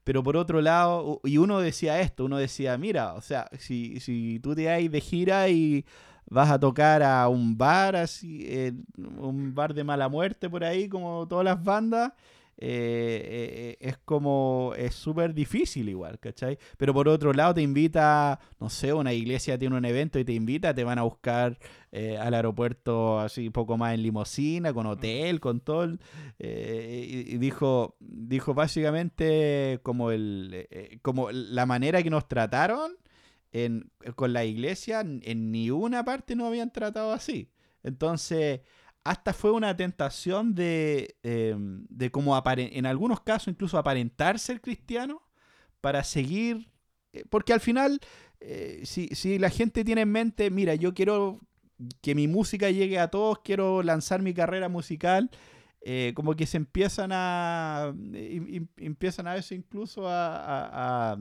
[0.04, 4.40] Pero por otro lado, y uno decía esto, uno decía, mira, o sea, si, si
[4.40, 5.86] tú te vas de gira y
[6.30, 10.88] vas a tocar a un bar así, eh, un bar de mala muerte por ahí,
[10.90, 12.14] como todas las bandas,
[12.60, 16.58] eh, eh, es como, es súper difícil igual, ¿cachai?
[16.78, 20.34] Pero por otro lado te invita, no sé, una iglesia tiene un evento y te
[20.34, 21.60] invita, te van a buscar
[21.92, 25.98] eh, al aeropuerto así poco más en limosina, con hotel, con todo.
[26.40, 30.68] y, dijo, dijo básicamente como, el,
[31.04, 32.94] como la manera que nos trataron
[34.16, 37.52] con la iglesia, en, en ni una parte nos habían tratado así.
[37.84, 38.62] Entonces,
[39.10, 42.12] hasta fue una tentación de, eh, de
[42.74, 45.22] en algunos casos incluso aparentar ser cristiano
[45.82, 46.70] para seguir,
[47.14, 48.00] eh, porque al final,
[48.42, 51.40] eh, si, si la gente tiene en mente, mira, yo quiero
[52.02, 55.30] que mi música llegue a todos, quiero lanzar mi carrera musical,
[55.82, 61.14] eh, como que se empiezan a, em- em- empiezan a veces incluso a,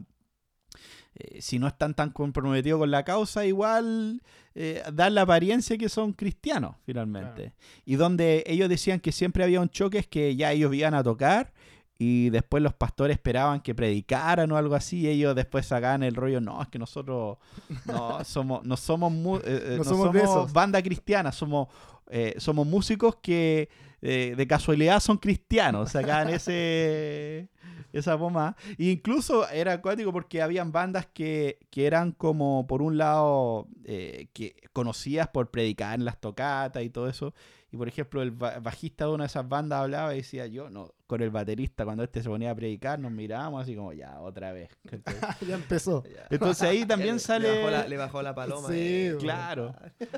[1.19, 4.21] eh, si no están tan comprometidos con la causa, igual
[4.55, 7.53] eh, dar la apariencia que son cristianos, finalmente.
[7.85, 11.03] Y donde ellos decían que siempre había un choque, es que ya ellos iban a
[11.03, 11.53] tocar
[11.99, 16.15] y después los pastores esperaban que predicaran o algo así, y ellos después sacaban el
[16.15, 17.39] rollo, no, es que nosotros
[17.87, 21.69] no somos, no somos, mu- eh, No no somos banda cristiana, somos,
[22.11, 23.71] eh, somos músicos que
[24.09, 27.49] eh, de casualidad son cristianos, sacaban ese
[27.93, 28.57] esa bomba.
[28.79, 34.29] E incluso era acuático porque habían bandas que, que eran como, por un lado, eh,
[34.35, 37.33] que conocidas por predicar en las tocatas y todo eso.
[37.73, 40.71] Y por ejemplo, el ba- bajista de una de esas bandas hablaba y decía, yo
[40.71, 44.21] no, con el baterista, cuando este se ponía a predicar, nos mirábamos así como, ya,
[44.21, 44.71] otra vez.
[45.49, 46.05] ya empezó.
[46.31, 47.49] Entonces ahí también Le- sale...
[47.51, 48.69] Le bajó la, le bajó la paloma.
[48.69, 48.75] Sí,
[49.07, 49.17] eh.
[49.19, 49.75] Claro.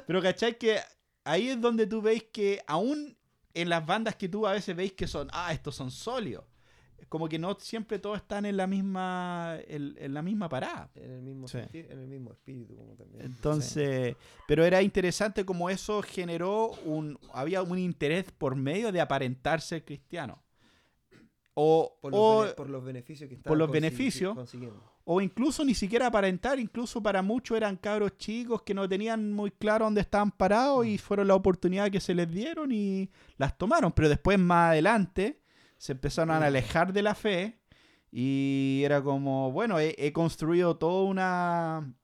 [0.06, 0.58] Pero ¿cachai?
[0.58, 0.78] Que
[1.24, 3.16] ahí es donde tú veis que aún
[3.54, 6.44] en las bandas que tú a veces veis que son, ah, estos son sólidos.
[7.08, 10.90] Como que no siempre todos están en la misma, en, en la misma parada.
[10.96, 11.58] En el mismo Sí.
[11.58, 13.24] sentir, en el mismo espíritu como también.
[13.24, 19.60] Entonces, pero era interesante como eso generó un, había un interés por medio de aparentar
[19.60, 20.42] ser cristiano.
[21.54, 24.34] O, Por los, o- bene- por los beneficios que por estaban los consi- beneficios.
[24.34, 24.92] consiguiendo.
[25.10, 29.50] O incluso ni siquiera aparentar, incluso para muchos eran cabros chicos que no tenían muy
[29.50, 33.92] claro dónde estaban parados y fueron la oportunidad que se les dieron y las tomaron.
[33.92, 35.40] Pero después, más adelante,
[35.78, 37.58] se empezaron a alejar de la fe
[38.12, 41.94] y era como, bueno, he, he construido toda una,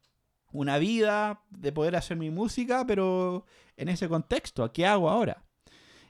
[0.53, 3.45] una vida de poder hacer mi música, pero
[3.77, 5.44] en ese contexto, ¿qué hago ahora?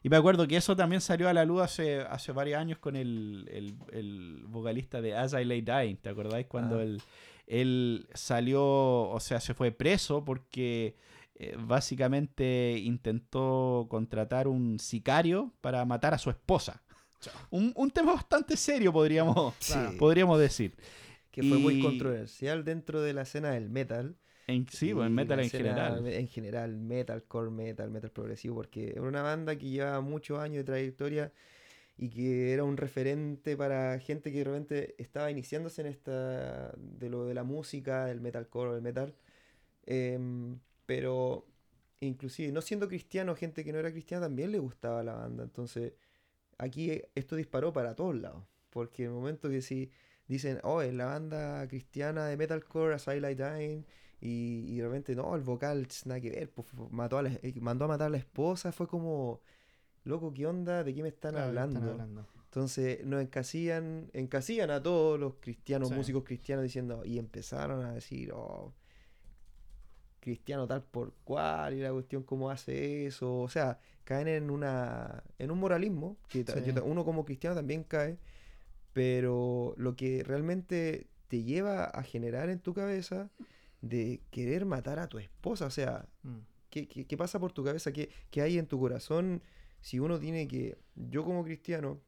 [0.05, 2.95] Y me acuerdo que eso también salió a la luz hace, hace varios años con
[2.95, 5.97] el, el- el vocalista de As I Lay Dying.
[5.97, 6.47] ¿Te acordáis?
[6.47, 6.83] Cuando Ah.
[6.83, 7.03] él,
[7.47, 10.95] él salió, o sea, se fue preso porque
[11.37, 16.83] eh, básicamente intentó contratar un sicario para matar a su esposa.
[17.51, 19.75] Un, un tema bastante serio, podríamos, Sí.
[19.99, 20.77] podríamos decir.
[21.31, 24.17] Que fue muy Y- controversial dentro de la escena del metal.
[24.47, 26.07] En, sí, pues, en metal en general.
[26.07, 30.59] En general, metal, core metal, metal progresivo, porque era una banda que llevaba muchos años
[30.59, 31.33] de trayectoria
[31.97, 37.25] y que era un referente para gente que realmente estaba iniciándose en esta de lo
[37.27, 39.15] de la música, el metalcore, el metal.
[39.87, 41.47] Em, pero
[42.01, 45.45] inclusive no siendo cristiano, gente que no era cristiana también le gustaba la banda.
[45.45, 45.95] Entonces,
[46.59, 48.45] aquí eh, esto disparó para todos lados.
[48.71, 49.91] Porque el momento que si
[50.27, 53.85] dicen, oh, es la banda cristiana de metalcore, As I Lie Dying,
[54.25, 57.55] y, y de repente, no, el vocal, nada que ver, pues, mató a la- eh,
[57.61, 59.43] mandó a matar a la esposa, fue como,
[60.05, 60.83] loco, ¿qué onda?
[60.83, 61.79] ¿De qué me están Claro, hablando?
[61.79, 62.27] están hablando.
[62.47, 65.95] Entonces nos encasillan, encasillan a todos los cristianos, Sí.
[65.95, 68.73] músicos cristianos diciendo, y empezaron a decir, oh,
[70.21, 75.23] cristiano tal por cual, y la cuestión cómo hace eso, o sea, caen en una,
[75.39, 76.63] en un moralismo, que Sí.
[76.65, 78.17] yo uno como cristiano también cae,
[78.95, 83.31] pero lo que realmente te lleva a generar en tu cabeza
[83.89, 86.39] de querer matar a tu esposa, o sea, Mm.
[86.71, 87.93] ¿Qué, qué- qué pasa por tu cabeza?
[87.93, 89.43] ¿Qué, qué hay en tu corazón?
[89.81, 92.01] Si uno tiene que, yo como cristiano,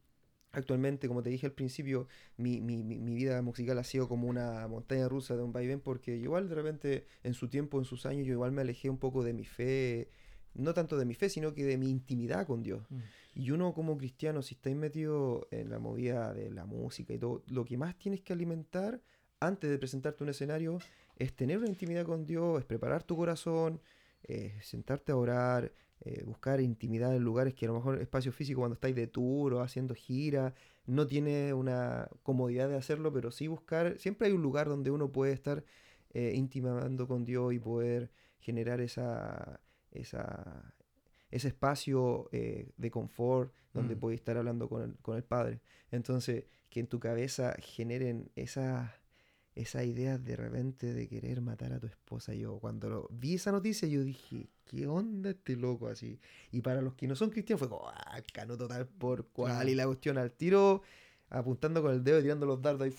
[0.53, 2.07] Actualmente, como te dije al principio,
[2.37, 5.81] mi, mi, mi, mi vida musical ha sido como una montaña rusa de un vaivén
[5.81, 8.97] porque igual de repente en su tiempo, en sus años, yo igual me alejé un
[8.97, 10.09] poco de mi fe,
[10.55, 12.81] no tanto de mi fe, sino que de mi intimidad con Dios.
[12.89, 12.99] Mm.
[13.35, 17.43] Y uno como cristiano, si estáis metido en la movida de la música y todo,
[17.47, 19.01] lo que más tienes que alimentar
[19.39, 20.79] antes de presentarte un escenario
[21.17, 23.81] es tener una intimidad con Dios, es preparar tu corazón,
[24.23, 28.61] eh, sentarte a orar, eh, buscar intimidad en lugares que a lo mejor espacio físico
[28.61, 30.53] cuando estáis de tour o haciendo gira
[30.85, 35.11] no tiene una comodidad de hacerlo, pero sí buscar, siempre hay un lugar donde uno
[35.11, 35.63] puede estar
[36.13, 39.59] eh, intimando con Dios y poder generar esa,
[39.91, 40.73] esa,
[41.31, 44.11] ese espacio eh, de confort donde Mm.
[44.13, 45.59] estar hablando con el, con el Padre.
[45.91, 48.91] Entonces, que en tu cabeza generen esas
[49.61, 52.33] esa idea de repente de querer matar a tu esposa.
[52.33, 56.19] Yo cuando lo- vi esa noticia, yo dije, ¿qué onda este loco así?
[56.51, 59.67] Y para los que no son cristianos fue como, ah, cano total por cual.
[59.69, 60.81] Y la cuestión al tiro,
[61.29, 62.93] apuntando con el dedo y tirando los dardos ahí.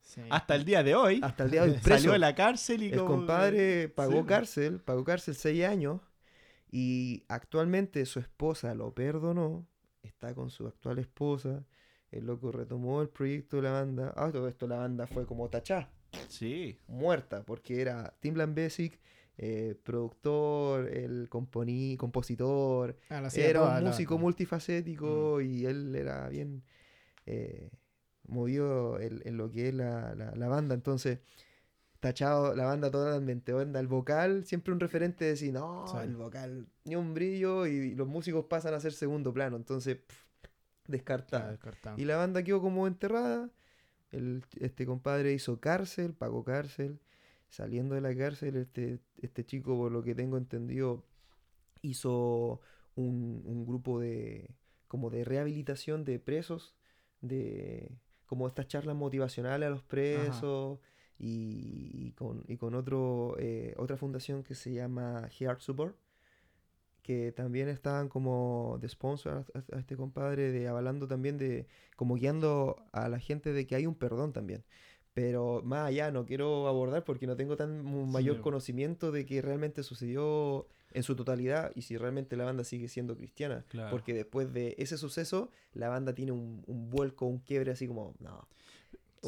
[0.00, 0.20] Sí.
[0.30, 1.88] Hasta el día de hoy Hasta el día de hoy preso.
[1.98, 4.26] salió de la cárcel y El como- compadre pagó Sí.
[4.26, 6.00] cárcel, pagó cárcel seis años
[6.70, 9.66] y actualmente su esposa lo perdonó,
[10.02, 11.64] está con su actual esposa,
[12.18, 15.48] el loco retomó el proyecto de la banda, ah, todo esto la banda fue como
[15.48, 15.88] tachá,
[16.28, 16.78] Sí.
[16.88, 18.98] muerta, porque era Timbaland Basic,
[19.36, 26.28] eh, productor, el componí, compositor, Ah, era toda, un la- músico multifacético y él era
[26.28, 26.62] bien
[27.26, 27.70] eh,
[28.28, 30.74] movido en, en lo que es la, la- la banda.
[30.74, 31.18] Entonces,
[32.00, 33.52] tachado la banda totalmente.
[33.54, 35.96] Onda, el vocal, siempre un referente de decir, no, Sí.
[36.02, 39.56] el vocal, ni un brillo y los músicos pasan a ser segundo plano.
[39.56, 40.23] Entonces, pff,
[40.86, 41.98] Descartado.
[41.98, 43.50] Y la banda quedó como enterrada.
[44.10, 47.00] El, este compadre hizo cárcel, pagó cárcel.
[47.48, 51.04] Saliendo de la cárcel, este, este chico, por lo que tengo entendido,
[51.82, 52.60] hizo
[52.96, 54.50] un, un grupo de
[54.88, 56.76] como de rehabilitación de presos,
[57.20, 57.90] de
[58.26, 60.78] como estas charlas motivacionales a los presos
[61.18, 65.96] y, y con, y con otro, eh, otra fundación que se llama Heart Support
[67.04, 72.76] que también estaban como de sponsor a, este compadre, de avalando también de, como guiando
[72.92, 74.64] a la gente de que hay un perdón también.
[75.12, 78.42] Pero más allá no quiero abordar porque no tengo tan mayor Sí.
[78.42, 83.16] conocimiento de que realmente sucedió en su totalidad y si realmente la banda sigue siendo
[83.16, 83.66] cristiana.
[83.68, 83.90] Claro.
[83.90, 88.14] Porque después de ese suceso, la banda tiene un, un vuelco, un quiebre así como,
[88.18, 88.48] no.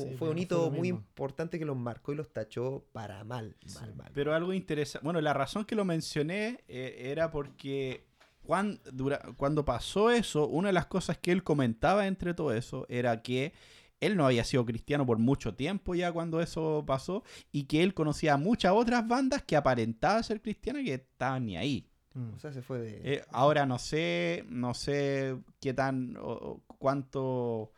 [0.02, 0.98] Sí, fue un hito fue muy mismo.
[0.98, 3.74] importante que los marcó y los tachó para mal, Sí.
[3.80, 4.10] mal, mal.
[4.14, 5.04] Pero algo interesante.
[5.04, 8.04] Bueno, la razón que lo mencioné eh, era porque
[8.42, 12.86] cuan- dura- cuando pasó eso, una de las cosas que él comentaba entre todo eso
[12.88, 13.52] era que
[14.00, 17.94] él no había sido cristiano por mucho tiempo ya cuando eso pasó y que él
[17.94, 21.88] conocía a muchas otras bandas que aparentaban ser cristianas que estaban ni ahí.
[22.12, 22.34] Mm.
[22.34, 23.00] O sea, se fue de...
[23.14, 27.72] Eh, ahora no sé, no sé qué tan o cuánto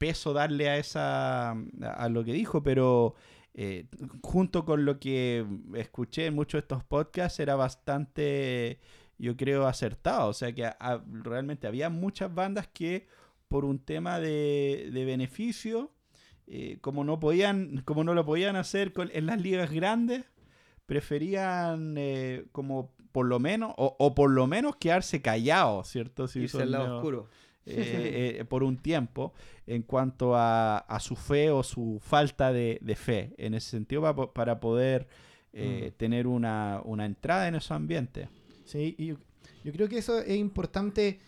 [0.00, 3.14] peso darle a esa a lo que dijo, pero
[3.52, 3.84] eh,
[4.22, 5.44] junto con lo que
[5.74, 8.78] escuché en muchos de estos podcasts era bastante,
[9.18, 10.28] yo creo, acertado.
[10.30, 13.06] O sea que a- realmente había muchas bandas que
[13.48, 15.90] por un tema de, de beneficio,
[16.46, 20.24] eh, como no podían, como no lo podían hacer con- en las ligas grandes,
[20.86, 26.26] preferían eh, como por lo menos, o, o por lo menos quedarse callados, ¿cierto?
[26.28, 27.28] Si irse al lado medio- oscuro.
[27.66, 29.32] Eh, eh, por un tiempo
[29.66, 34.02] en cuanto a, a su fe o su falta de, de fe, en ese sentido,
[34.32, 35.06] para, poder
[35.52, 35.96] eh, Mm.
[35.96, 38.28] tener una, una entrada en esos ambientes.
[38.64, 39.16] Sí, y yo,
[39.64, 41.18] yo creo que eso es importante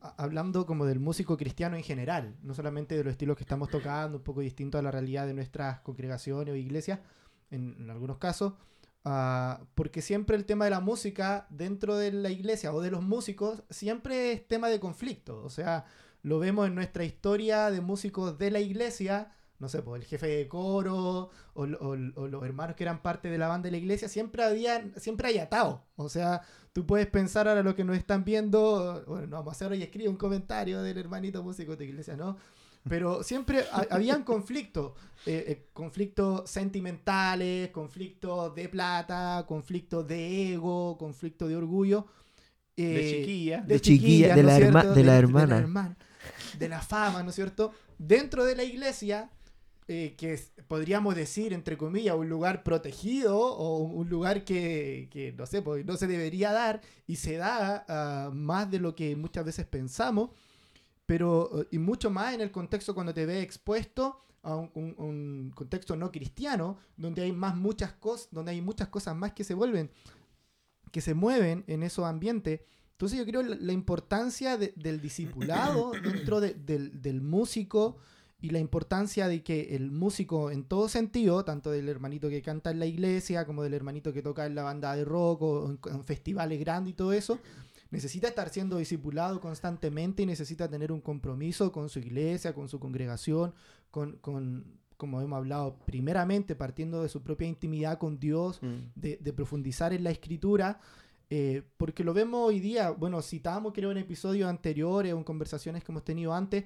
[0.00, 3.68] a- hablando como del músico cristiano en general, no solamente de los estilos que estamos
[3.68, 7.00] tocando, un poco distinto a la realidad de nuestras congregaciones o iglesias,
[7.50, 8.54] en, en algunos casos,
[9.04, 13.02] ah, porque siempre el tema de la música dentro de la iglesia o de los
[13.02, 15.84] músicos siempre es tema de conflicto, o sea,
[16.22, 20.26] lo vemos en nuestra historia de músicos de la iglesia, no sé, pues el jefe
[20.28, 21.92] de coro o, lo- o-
[22.22, 25.28] o los hermanos que eran parte de la banda de la iglesia, siempre habían, siempre
[25.28, 25.84] hay atado.
[25.96, 26.42] O sea,
[26.72, 29.82] tú puedes pensar ahora lo que nos están viendo, bueno, no vamos a hacer hoy
[29.82, 32.36] escribe un comentario del hermanito músico de iglesia, ¿no?
[32.88, 34.92] Pero siempre ha- habían conflictos,
[35.26, 42.06] eh, eh, conflictos sentimentales, conflictos de plata, conflictos de ego, conflictos de orgullo.
[42.76, 43.60] de eh, chiquilla.
[43.62, 44.94] De chiquilla, de ¿no la es herma- cierto?
[44.94, 45.58] de la De hermana.
[45.58, 45.96] hermana,
[46.58, 47.72] de la fama, ¿no es cierto?
[47.98, 49.30] Dentro de la iglesia,
[49.88, 55.32] eh, que es- podríamos decir, entre comillas, un lugar protegido o un, lugar que, que,
[55.32, 59.16] no sé, pues, no se debería dar y se da ah, más de lo que
[59.16, 60.30] muchas veces pensamos,
[61.08, 64.94] pero, eh, y mucho más en el contexto cuando te ves expuesto a un, un-
[64.98, 69.42] un contexto no cristiano, donde hay más muchas cosas, donde hay muchas cosas más que
[69.42, 69.90] se vuelven,
[70.92, 72.60] que se mueven en esos ambientes.
[72.92, 77.96] Entonces yo creo la, la importancia de- del discipulado dentro de- del, del músico
[78.40, 82.70] y la importancia de que el músico en todo sentido, tanto del hermanito que canta
[82.70, 85.80] en la iglesia como del hermanito que toca en la banda de rock o en,
[85.92, 87.38] en festivales grandes y todo eso,
[87.90, 92.78] necesita estar siendo discipulado constantemente y necesita tener un compromiso con su iglesia, con su
[92.78, 93.54] congregación,
[93.90, 94.64] con, con
[94.96, 98.76] como hemos hablado, primeramente partiendo de su propia intimidad con Dios, Mm.
[98.96, 100.80] de, de profundizar en la escritura,
[101.30, 105.84] eh, porque lo vemos hoy día, bueno, citamos creo en episodios anteriores o en conversaciones
[105.84, 106.64] que hemos tenido antes,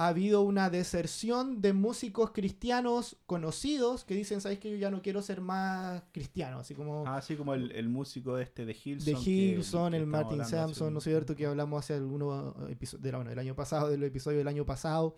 [0.00, 5.02] ha habido una deserción de músicos cristianos conocidos que dicen, ¿sabes que Yo ya no
[5.02, 7.04] quiero ser más cristiano, así como...
[7.04, 9.12] Ah, así como el, el músico este de Hilson.
[9.14, 11.34] De Hilson, que el Martin Sampson, ¿no es cierto?
[11.34, 14.64] Que hablamos hace algunos episodios, de la- bueno, del año pasado, del episodio del año
[14.64, 15.16] pasado.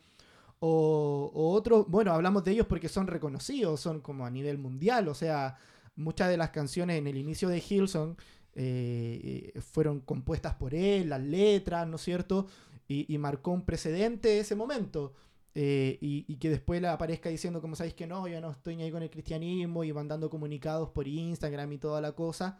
[0.60, 5.08] O, o otros, bueno, hablamos de ellos porque son reconocidos, son como a nivel mundial,
[5.08, 5.56] o sea,
[5.94, 8.16] muchas de las canciones en el inicio de Hilson
[8.54, 12.46] eh, eh, fueron compuestas por él, las letras, ¿no es cierto?
[12.90, 15.14] Y, y marcó un precedente ese momento.
[15.54, 18.76] eh, y, y que después le aparezca diciendo, como sabéis que no, yo no estoy
[18.76, 22.58] ni ahí con el cristianismo y mandando comunicados por Instagram y toda la cosa.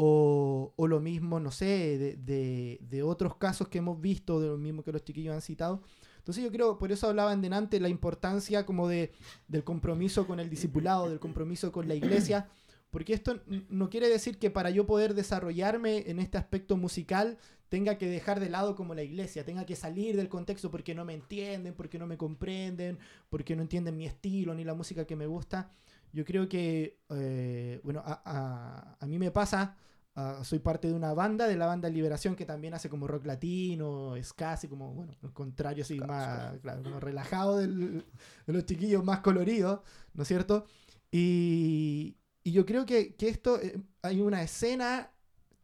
[0.00, 4.46] O, o lo mismo, no sé, de, de- de otros casos que hemos visto, de
[4.48, 5.82] lo mismo que los chiquillos han citado.
[6.18, 9.12] Entonces yo creo, por eso hablaba en delante la importancia como de,
[9.48, 12.48] del compromiso con el discipulado, del compromiso con la iglesia,
[12.90, 17.98] porque esto no quiere decir que para yo poder desarrollarme en este aspecto musical tenga
[17.98, 21.12] que dejar de lado como la iglesia, tenga que salir del contexto porque no me
[21.12, 25.26] entienden, porque no me comprenden, porque no entienden mi estilo ni la música que me
[25.26, 25.70] gusta.
[26.12, 29.76] Yo creo que, eh, bueno, a, a- a mí me pasa,
[30.14, 33.26] ah, soy parte de una banda, de la banda Liberación, que también hace como rock
[33.26, 36.60] latino, es casi como, bueno, al contrario, así Claro, más, claro.
[36.62, 38.06] claro, como relajado del-
[38.46, 39.80] de los chiquillos más coloridos,
[40.14, 40.64] ¿no es cierto?
[41.12, 45.12] Y, y yo creo que, que esto, eh, hay una escena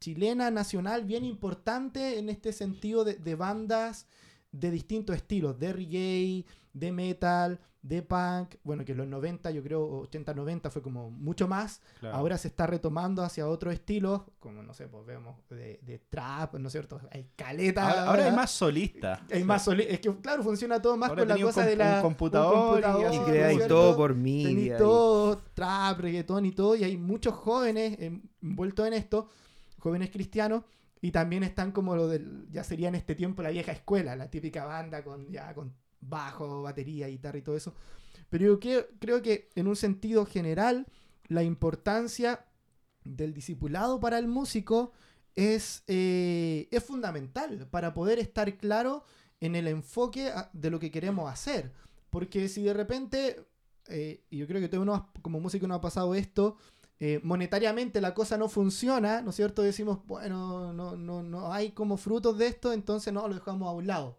[0.00, 4.06] chilena, nacional, bien importante en este sentido de, de bandas
[4.52, 9.62] de distintos estilos, de reggae, de metal, de punk, bueno, que en los 90, yo
[9.62, 12.16] creo, 80-90 fue como mucho más, Claro.
[12.16, 16.54] ahora se está retomando hacia otros estilos, como, no sé, pues vemos de, de trap,
[16.54, 16.98] ¿no es cierto?
[17.10, 17.86] Hay caleta.
[17.86, 19.20] Ahora, ahora hay más solistas.
[19.30, 21.76] Hay más soli- es que claro, funciona todo más Ahora con la un cosa de
[21.76, 24.74] la un computador y Y ¿no es creáis todo por Tenéis media.
[24.76, 29.28] y- todo, trap, reggaetón y todo, y hay muchos jóvenes en- envueltos en esto,
[29.78, 30.62] jóvenes cristianos,
[31.02, 34.30] y también están como lo del, ya sería en este tiempo la vieja escuela, la
[34.30, 35.74] típica banda con ya con
[36.08, 37.74] bajo, batería, guitarra y todo eso.
[38.30, 38.60] Pero yo
[38.98, 40.86] creo, que en un sentido general,
[41.28, 42.44] la importancia
[43.04, 44.92] del discipulado para el músico
[45.36, 49.04] es, eh, es fundamental para poder estar claro
[49.40, 51.72] en el enfoque de lo que queremos hacer.
[52.10, 53.44] Porque si de repente,
[53.88, 56.56] eh, y yo creo que todo uno como músico nos ha pasado esto,
[57.00, 59.62] eh, monetariamente la cosa no funciona, ¿no es cierto?
[59.62, 63.72] Decimos, bueno, no, no, no hay como frutos de esto, entonces no, lo dejamos a
[63.72, 64.16] un lado.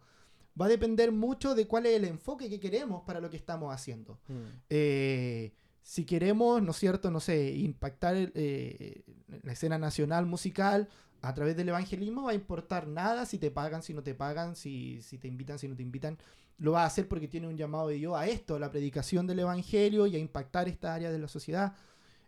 [0.60, 3.74] Va a depender mucho de cuál es el enfoque que queremos para lo que estamos
[3.74, 4.20] haciendo.
[4.28, 4.34] Mm.
[4.70, 5.52] Eh,
[5.82, 9.04] si queremos, ¿no es cierto?, no sé, impactar eh,
[9.44, 10.88] la escena nacional musical
[11.22, 14.56] a través del evangelismo, va a importar nada si te pagan, si no te pagan,
[14.56, 16.18] si, si te invitan, si no te invitan.
[16.58, 19.28] Lo va a hacer porque tiene un llamado de Dios a esto, a la predicación
[19.28, 21.74] del evangelio y a impactar esta área de la sociedad.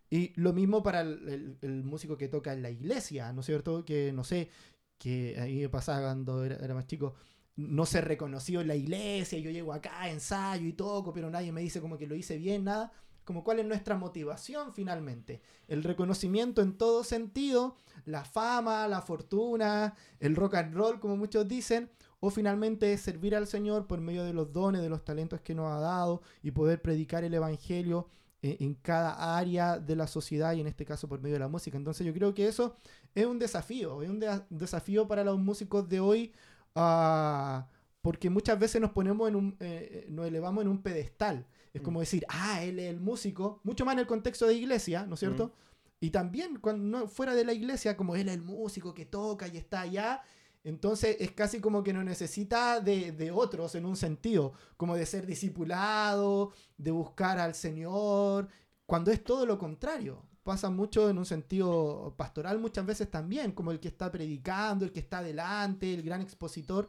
[0.10, 3.46] Y lo mismo para el, el- el músico que toca en la iglesia, ¿no es
[3.46, 3.86] cierto?
[3.86, 4.50] Que, no sé,
[4.98, 7.14] que a mí me pasaba cuando era, era más chico,
[7.58, 11.62] no ser reconocido en la iglesia, yo llego acá, ensayo y toco, pero nadie me
[11.62, 12.92] dice como que lo hice bien, nada.
[13.26, 15.42] Como cuál es nuestra motivación finalmente.
[15.68, 21.46] El reconocimiento en todo sentido, la fama, la fortuna, el rock and roll, como muchos
[21.46, 21.90] dicen,
[22.22, 25.70] o finalmente servir al Señor por medio de los dones, de los talentos que nos
[25.70, 28.08] ha dado y poder predicar el Evangelio
[28.42, 31.50] en, en cada área de la sociedad y en este caso por medio de la
[31.50, 31.76] música.
[31.76, 32.76] Entonces yo creo que eso
[33.14, 36.32] es un desafío, es un de- desafío para los músicos de hoy
[36.78, 37.68] ah,
[38.02, 41.46] porque muchas veces nos ponemos en un, eh, eh, nos elevamos en un pedestal.
[41.74, 41.86] Es Mm.
[41.86, 45.16] como decir, ah, él es el músico, mucho más en el contexto de iglesia, ¿no
[45.16, 45.52] es cierto?
[46.00, 49.48] Y también cuando no, fuera de la iglesia, como él es el músico que toca
[49.48, 50.22] y está allá,
[50.64, 55.06] entonces es casi como que no necesita de, de otros en un sentido, como de
[55.06, 58.48] ser discipulado, de buscar al Señor,
[58.86, 60.24] cuando es todo lo contrario.
[60.48, 64.94] Pasa mucho en un sentido pastoral muchas veces también, como el que está predicando, el
[64.94, 66.88] que está adelante, el gran expositor.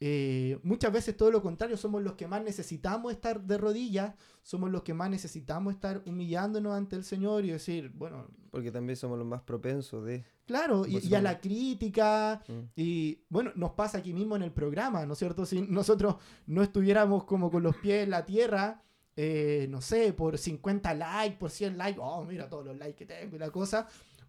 [0.00, 4.70] Eh, muchas veces todo lo contrario, somos los que más necesitamos estar de rodillas, somos
[4.70, 9.18] los que más necesitamos estar humillándonos ante el Señor y decir, bueno, Porque también somos
[9.18, 10.24] los más propensos de.
[10.46, 12.60] claro, y, y a la crítica, Mm.
[12.76, 15.44] y bueno, nos pasa aquí mismo en el programa, ¿no es cierto?
[15.44, 16.16] Si nosotros
[16.46, 18.82] no estuviéramos como con los pies en la tierra,
[19.16, 23.06] eh, no sé, por 50 likes, por 100 likes, oh, mira todos los likes que
[23.06, 23.86] tengo y la cosa,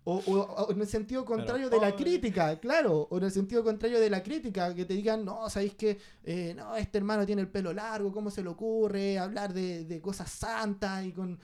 [0.10, 3.62] O, o- o en el sentido contrario de la crítica, claro, o en el sentido
[3.62, 7.42] contrario de la crítica, que te digan, no, sabéis que eh, no, este hermano tiene
[7.42, 11.38] el pelo largo, ¿cómo se le ocurre hablar de, de cosas santas y con...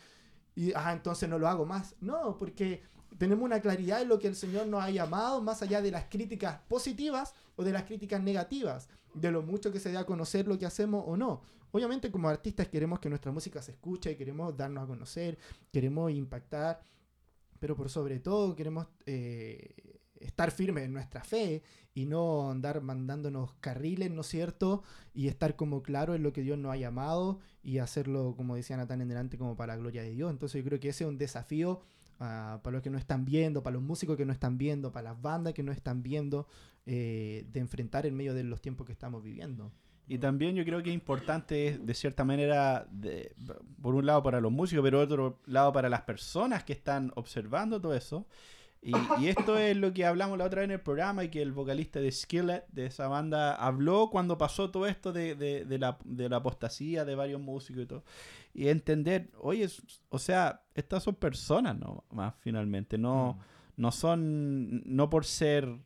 [0.55, 1.95] Y, ah, entonces no lo hago más.
[1.99, 2.81] No, porque
[3.17, 6.05] tenemos una claridad en lo que el Señor nos ha llamado, más allá de las
[6.05, 10.47] críticas positivas o de las críticas negativas, de lo mucho que se dé a conocer
[10.47, 11.41] lo que hacemos o no.
[11.74, 15.39] Obviamente como artistas queremos que nuestra música se escuche, queremos darnos a conocer,
[15.71, 16.84] queremos impactar,
[17.59, 21.63] pero por sobre todo queremos eh, estar firmes en nuestra fe
[21.95, 24.84] y no andar mandándonos carriles, ¿no es cierto?
[25.15, 28.78] Y estar como claro en lo que Dios nos ha llamado y hacerlo, como decía
[28.78, 30.30] Natán en delante, como para la gloria de Dios.
[30.30, 31.82] Entonces yo creo que ese es un desafío
[32.19, 35.09] ah, para los que no están viendo, para los músicos que no están viendo, para
[35.09, 36.47] las bandas que no están viendo,
[36.86, 39.71] eh, de enfrentar en medio de los tiempos que estamos viviendo.
[40.07, 43.33] Y también yo creo que es importante, de cierta manera, de-
[43.81, 47.79] por un lado para los músicos, pero otro lado para las personas que están observando
[47.79, 48.27] todo eso.
[48.81, 51.41] Y, y esto es lo que hablamos la otra vez en el programa y que
[51.41, 55.79] el vocalista de Skillet, de esa banda, habló cuando pasó todo esto de, de- de
[55.79, 58.03] la, de la apostasía de varios músicos y todo.
[58.53, 59.69] Y entender, oye,
[60.09, 62.03] o sea, estas son personas, ¿no?
[62.11, 63.39] Más finalmente, no,
[63.77, 65.77] no son, no por ser,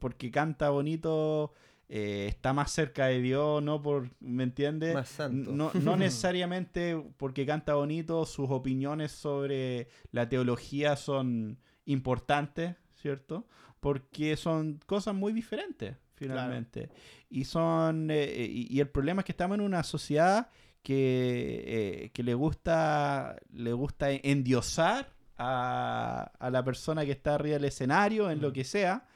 [0.00, 1.54] porque canta bonito,
[1.92, 4.94] eh, está más cerca de Dios, no por, ¿me entiendes?
[4.94, 5.50] Más santo.
[5.50, 13.46] No, no necesariamente porque canta bonito, sus opiniones sobre la teología son importantes, ¿cierto?
[13.80, 16.90] Porque son cosas muy diferentes, finalmente.
[17.28, 20.48] Y son eh, y, y el problema es que estamos en una sociedad
[20.82, 21.64] que,
[22.04, 27.64] eh, que le gusta le gusta endiosar a, a la persona que está arriba del
[27.64, 28.52] escenario, en lo Mm.
[28.52, 29.06] que sea,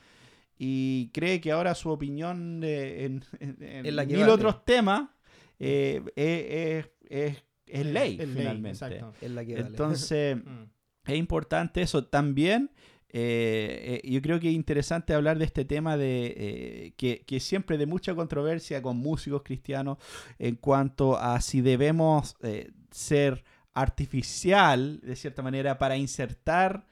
[0.59, 4.32] y cree que ahora su opinión en, en- en Es la que mil vale.
[4.32, 5.09] otros temas
[5.59, 8.68] eh, es, es- es- es ley, Es finalmente.
[8.70, 9.12] exacto.
[9.20, 9.66] Es la que vale.
[9.68, 10.64] Entonces, Mm.
[11.07, 12.05] es importante eso.
[12.07, 12.70] También,
[13.09, 17.40] eh, eh, yo creo que es interesante hablar de este tema de eh, que, que
[17.40, 19.98] siempre de mucha controversia con músicos cristianos
[20.38, 26.86] en cuanto a si debemos eh, ser artificial, de cierta manera, para insertar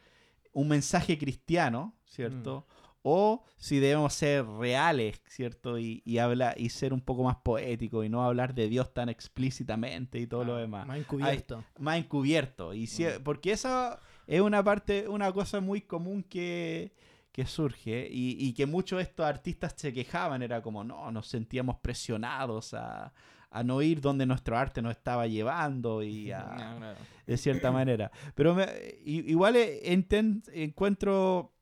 [0.53, 2.67] un mensaje cristiano, ¿cierto?
[3.05, 5.79] O si debemos ser reales, ¿cierto?
[5.79, 9.09] Y, y, habla- y ser un poco más poético y no hablar de Dios tan
[9.09, 11.65] explícitamente y todo lo Ah, demás Más encubierto.
[11.79, 12.75] más encubierto.
[12.75, 13.23] Y si- Mm.
[13.25, 13.99] Porque esa
[14.29, 16.93] es una parte, una cosa muy común que,
[17.33, 20.43] que surge y, y que muchos de estos artistas se quejaban.
[20.43, 23.13] Era como, no, nos sentíamos presionados a,
[23.51, 26.95] a no ir donde nuestro arte nos estaba llevando y a,
[27.27, 28.13] de cierta manera.
[28.37, 28.69] Pero me-
[29.05, 31.53] igual eh, enten- encuentro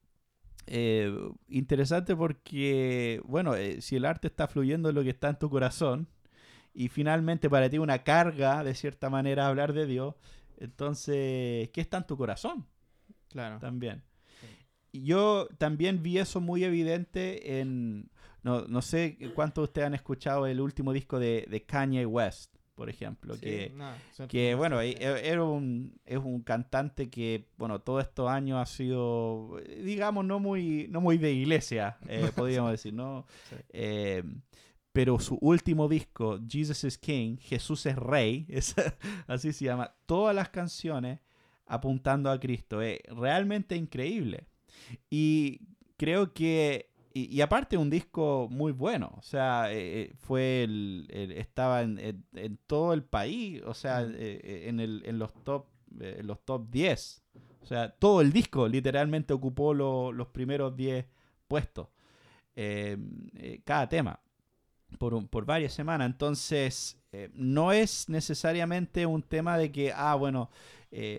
[0.72, 1.12] eh,
[1.48, 5.50] interesante porque, bueno, eh, si el arte está fluyendo en lo que está en tu
[5.50, 6.06] corazón
[6.72, 10.14] y finalmente para ti una carga, de cierta manera, hablar de Dios,
[10.58, 12.66] entonces, ¿qué está en tu corazón?
[13.30, 13.58] Claro.
[13.58, 14.04] También.
[14.92, 18.08] Y Yo también vi eso muy evidente en...
[18.44, 22.56] No, no sé cuántos de ustedes han escuchado el último disco de, de Kanye West,
[22.80, 23.92] por ejemplo, Sí, que no,
[24.26, 24.96] que bueno, e-
[25.28, 30.40] era un, es un cantante que, bueno, todos estos años ha sido, eh, digamos, no
[30.40, 33.26] muy, no muy de iglesia, eh, podríamos decir, ¿no?
[33.50, 33.56] Sí.
[33.68, 34.22] Eh,
[34.92, 38.74] pero su último disco, Jesus is King, Jesús es Rey, es-
[39.26, 41.20] así se llama, todas las canciones
[41.66, 44.46] apuntando a Cristo, es realmente increíble.
[45.10, 45.60] Y
[45.98, 51.06] creo que, y, y aparte un disco muy bueno, o sea, eh, eh, fue el,
[51.10, 54.08] el- estaba en, en- en todo el país, o sea, eh,
[54.42, 55.66] eh, en, el, en los top
[56.00, 57.22] eh, en los top 10.
[57.62, 61.06] O sea, todo el disco literalmente ocupó lo- los primeros 10
[61.48, 61.88] puestos.
[62.56, 62.96] eh,
[63.36, 64.20] eh, cada tema.
[64.98, 66.06] Por, un- por varias semanas.
[66.06, 66.96] Entonces,
[67.34, 70.50] no es necesariamente un tema de que, ah, bueno,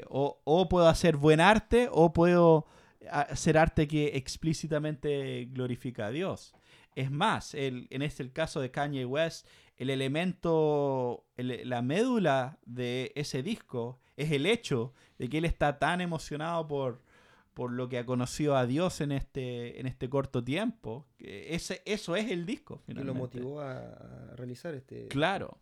[0.09, 2.65] o, o puedo hacer buen arte o puedo
[3.09, 6.53] hacer arte que explícitamente glorifica a Dios.
[6.95, 9.47] Es más, el, en este el caso de Kanye West,
[9.77, 15.79] el elemento, el- la médula de ese disco es el hecho de que él está
[15.79, 17.01] tan emocionado por,
[17.53, 21.07] por lo que ha conocido a Dios en este, en este corto tiempo.
[21.17, 22.81] que Ese, eso es el disco.
[22.87, 23.19] Y lo finalmente.
[23.39, 25.07] motivó a, a realizar este.
[25.07, 25.57] Claro.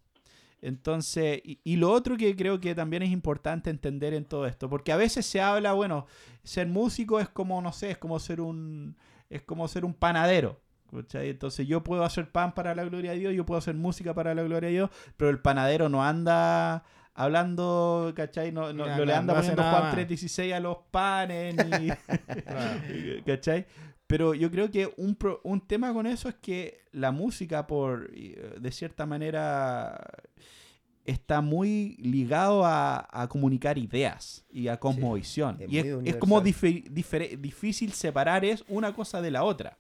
[0.62, 4.70] Entonces, y, y lo otro que creo que también es importante entender en todo esto,
[4.70, 6.06] porque a veces se habla, bueno,
[6.44, 8.96] ser músico es como, no sé, es como ser un,
[9.30, 10.60] es como ser un panadero.
[10.92, 11.30] ¿cachai?
[11.30, 14.34] Entonces yo puedo hacer pan para la gloria de Dios, yo puedo hacer música para
[14.34, 16.84] la gloria de Dios, pero el panadero no anda
[17.14, 18.52] hablando, ¿cachai?
[18.52, 19.96] No, no- no le anda no poniendo Juan más.
[19.96, 21.90] 3.16 a los panes, ni...
[23.26, 23.66] ¿Cachai?
[24.10, 28.10] Pero yo creo que un, pro- un tema con eso es que la música, por
[28.14, 30.04] eh, de cierta manera,
[31.06, 35.58] está muy ligado a, a comunicar ideas y a cosmovisión.
[35.62, 36.42] es y es, es como
[37.40, 39.78] difícil separar es una cosa de la otra.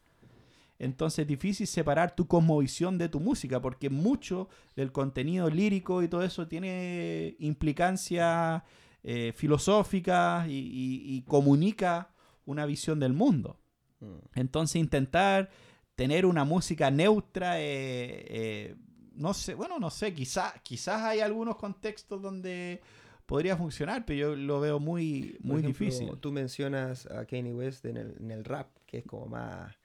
[0.78, 6.08] Entonces es difícil separar tu cosmovisión de tu música, porque mucho del contenido lírico y
[6.08, 8.62] todo eso tiene implicancias
[9.04, 12.12] eh, filosóficas y, y- y comunica
[12.46, 13.60] una visión del mundo.
[14.00, 14.18] Mm.
[14.36, 15.50] Entonces intentar
[15.96, 18.76] tener una música neutra, eh, eh,
[19.16, 22.80] no sé, bueno, no sé, quizás quizás hay algunos contextos donde
[23.26, 26.18] podría funcionar, pero yo lo veo muy, muy ejemplo, difícil.
[26.20, 29.76] Tú mencionas a Kanye West en el, en el rap, que es como más,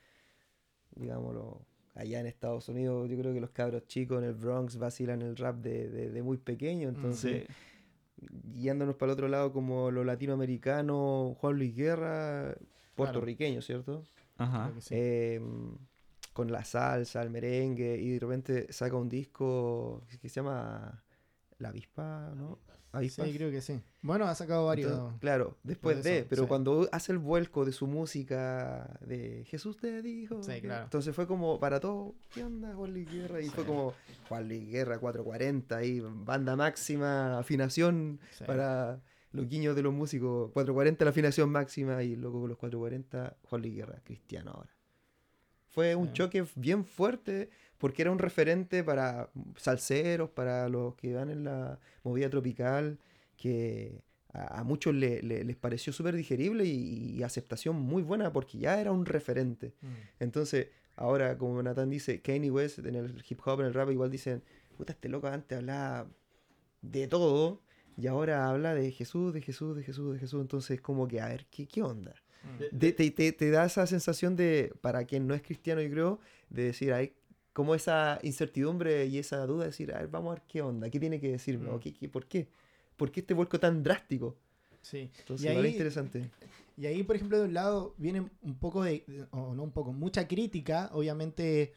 [0.94, 5.20] digámoslo, allá en Estados Unidos, yo creo que los cabros chicos en el Bronx vacilan
[5.22, 7.54] el rap de, de- de muy pequeño, entonces, Sí.
[8.54, 12.54] guiándonos para el otro lado como lo latinoamericano, Juan Luis Guerra,
[12.94, 14.04] puertorriqueño, ¿cierto?
[14.38, 14.64] Ajá.
[14.64, 14.94] Creo que sí.
[14.96, 15.40] Eh,
[16.32, 21.04] con la salsa, el merengue, y de repente saca un disco que se llama
[21.58, 22.58] La Avispa, ¿no?
[22.66, 23.28] Sí, Avispas.
[23.34, 23.80] creo que sí.
[24.02, 24.90] Bueno, ha sacado varios.
[24.92, 26.48] Entonces, claro, después de eso, pero sí.
[26.48, 30.42] cuando hace el vuelco de su música de Jesús te dijo.
[30.42, 30.60] Sí, que-".
[30.62, 30.84] claro.
[30.84, 33.40] Entonces fue como para todo, ¿qué onda Juan Luis Guerra?
[33.40, 33.68] Y fue Sí.
[33.68, 33.94] como
[34.28, 38.44] Juan Luis Guerra 440 ahí, banda máxima, afinación Sí.
[38.44, 39.00] para
[39.34, 40.50] los guiños de los músicos.
[40.52, 44.70] 440 la afinación máxima y luego con los 440 Juan Luis Guerra, cristiano ahora.
[45.68, 46.12] Fue un Sí.
[46.14, 51.78] choque bien fuerte porque era un referente para salseros, para los que van en la
[52.04, 52.98] movida tropical,
[53.36, 54.00] que
[54.32, 58.58] a, a muchos le- le- les pareció súper digerible y, y aceptación muy buena porque
[58.58, 59.74] ya era un referente.
[59.82, 59.86] Mm.
[60.20, 64.10] Entonces, ahora como Nathan dice, Kanye West en el hip hop, en el rap, igual
[64.10, 64.42] dicen,
[64.76, 66.06] puta, este loco antes hablaba
[66.82, 67.60] de todo
[67.96, 70.40] y ahora habla de Jesús, de Jesús, de Jesús, de Jesús.
[70.40, 72.14] Entonces, como que, a ver, ¿qué, qué onda?
[72.72, 72.76] Mm.
[72.76, 76.20] De- te, te- te da esa sensación de, para quien no es cristiano, yo creo,
[76.50, 77.12] de decir, hay
[77.52, 80.90] como esa incertidumbre y esa duda de decir, a ver, vamos a ver qué onda,
[80.90, 81.80] qué tiene que decirme, o Mm.
[81.80, 82.48] qué, qué- por qué,
[82.96, 84.36] por qué este vuelco tan drástico.
[84.82, 85.10] Sí.
[85.20, 86.30] Entonces, Y ahí- interesante.
[86.76, 89.70] Y ahí, por ejemplo, de un lado viene un poco de, de- o no un
[89.70, 91.72] poco, mucha crítica, obviamente,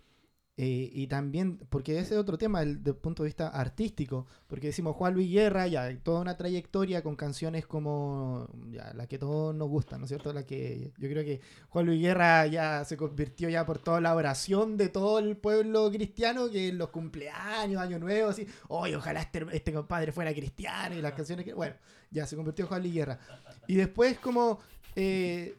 [0.59, 4.67] eh, y también, porque ese es otro tema desde el punto de vista artístico, porque
[4.67, 9.53] decimos Juan Luis Guerra, ya, toda una trayectoria con canciones como ya, la que todos
[9.53, 10.33] nos gustan, ¿no es cierto?
[10.33, 14.15] La que yo creo que Juan Luis Guerra ya se convirtió ya por toda la
[14.15, 19.21] oración de todo el pueblo cristiano, que en los cumpleaños, Año Nuevo, así, oye, ojalá
[19.21, 21.75] este, este compadre fuera cristiano, y las canciones que, bueno,
[22.09, 23.19] ya se convirtió en Juan Luis Guerra.
[23.67, 24.57] Y después como...
[24.95, 25.55] eh,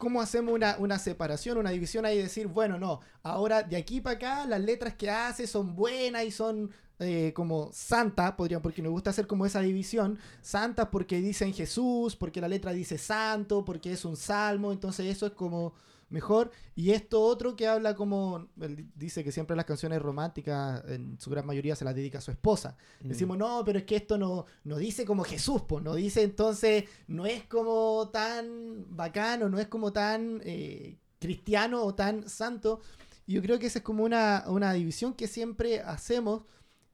[0.00, 4.00] ¿Cómo hacemos una, una separación, una división ahí y decir, bueno, no, ahora de aquí
[4.00, 8.80] para acá las letras que hace son buenas y son eh, como santas, podrían, porque
[8.80, 13.62] nos gusta hacer como esa división, santas porque dicen Jesús, porque la letra dice santo,
[13.62, 15.74] porque es un salmo, entonces eso es como
[16.10, 16.50] mejor.
[16.74, 21.30] Y esto otro que habla como, él dice que siempre las canciones románticas, en su
[21.30, 22.76] gran mayoría se las dedica a su esposa.
[23.02, 23.08] Mm.
[23.08, 26.84] Decimos, no, pero es que esto no, no dice como Jesús, pues, no dice entonces,
[27.06, 32.80] no es como tan bacano, no es como tan eh, cristiano o tan santo.
[33.26, 36.42] Y yo creo que esa es como una, una división que siempre hacemos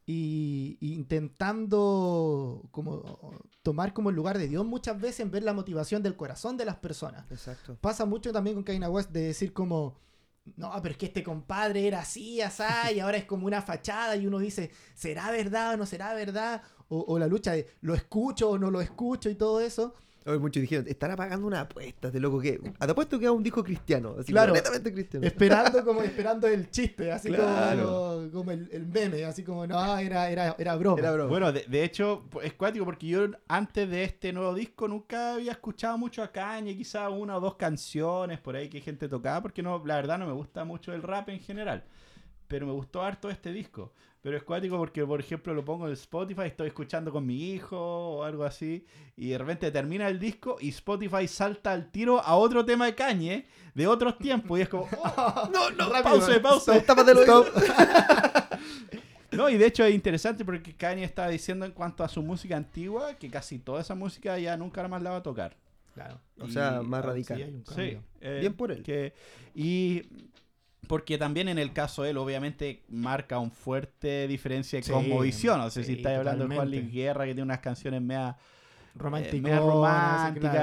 [0.06, 3.02] y, y intentando como
[3.62, 6.64] tomar como el lugar de Dios muchas veces en ver la motivación del corazón de
[6.64, 7.28] las personas.
[7.30, 7.76] Exacto.
[7.80, 9.98] Pasa mucho también con Kanye West de decir como,
[10.54, 14.14] no, pero es que este compadre era así, asá, y ahora es como una fachada
[14.14, 16.62] y uno dice, ¿será verdad o no será verdad?
[16.88, 19.28] O, o la lucha de, ¿lo escucho o no lo escucho?
[19.28, 19.94] Y todo eso.
[20.26, 22.58] Hoy muchos dijeron, estará pagando una apuesta, de loco que.
[22.58, 24.16] Te apuesto que es un disco cristiano.
[24.18, 24.52] Así Claro.
[24.54, 25.26] netamente cristiano.
[25.26, 27.84] Esperando como esperando el chiste, así Claro.
[27.86, 30.98] como, como el, el meme, así como, no, era, era, era broma.
[30.98, 31.28] Era broma.
[31.30, 35.52] Bueno, de, de hecho, es cuático porque yo antes de este nuevo disco nunca había
[35.52, 39.62] escuchado mucho a Kanye, quizás una o dos canciones por ahí que gente tocaba, porque
[39.62, 41.84] no, la verdad no me gusta mucho el rap en general.
[42.48, 43.92] Pero me gustó harto este disco.
[44.26, 47.78] Pero es cuático porque, por ejemplo, lo pongo en Spotify, estoy escuchando con mi hijo
[47.78, 48.84] o algo así,
[49.16, 52.96] y de repente termina el disco y Spotify salta al tiro a otro tema de
[52.96, 54.58] Kanye de otros tiempos.
[54.58, 56.56] Y es como, oh, no, no.
[56.58, 57.46] Stop, tápatelo, Stop.
[59.30, 62.56] No, y de hecho es interesante porque Kanye estaba diciendo en cuanto a su música
[62.56, 65.56] antigua que casi toda esa música ya nunca más la va a tocar.
[65.94, 66.20] Claro.
[66.40, 67.36] O sea, más Sí, radical.
[67.36, 68.02] hay un Sí, cambio.
[68.20, 68.82] eh, Bien por él.
[68.82, 69.14] que-
[69.54, 70.02] y
[70.88, 75.58] porque también en el caso de él, obviamente, marca un fuerte diferencia de Sí, cosmovisión.
[75.58, 76.70] No sé sí, si estáis hablando de Juan.
[76.70, 78.36] Luis Guerra, que tiene unas canciones mea,
[79.26, 79.60] eh, mea-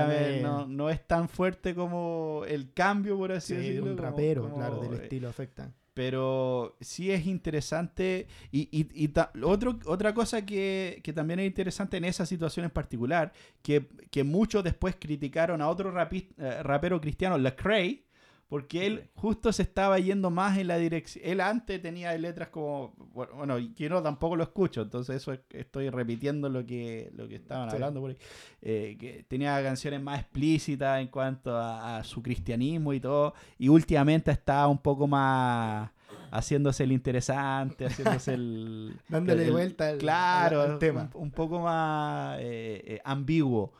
[0.07, 3.91] de- no, no es tan fuerte como el cambio, por así sí, de decirlo.
[3.91, 5.71] un como- rapero, como, claro, del eh, estilo afecta.
[5.93, 11.45] pero sí es interesante y, y- y ta- otro, otra cosa que, que también es
[11.45, 16.63] interesante en esa situación en particular, que, que muchos después criticaron a otro rapi- eh,
[16.63, 18.03] rapero cristiano, Lecrae,
[18.49, 21.25] Porque él justo se estaba yendo más en la dirección.
[21.27, 22.93] Él antes tenía letras como.
[23.13, 27.27] Bueno, y que no tampoco lo escucho, entonces eso es- estoy repitiendo lo que, lo
[27.27, 27.75] que estaban Sí.
[27.75, 28.17] hablando por ahí.
[28.61, 33.33] Eh, que tenía canciones más explícitas en cuanto a, a su cristianismo y todo.
[33.57, 35.89] Y últimamente estaba un poco más
[36.29, 38.93] haciéndose el interesante, haciéndose el.
[39.09, 41.09] Dándole el- vuelta al, claro, al- al tema.
[41.15, 43.73] Un, un poco más eh, eh, ambiguo.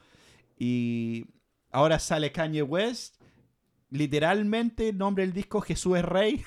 [0.57, 1.26] Y
[1.72, 3.22] ahora sale Kanye West.
[3.94, 6.44] Literalmente nombre el disco Jesús es Rey,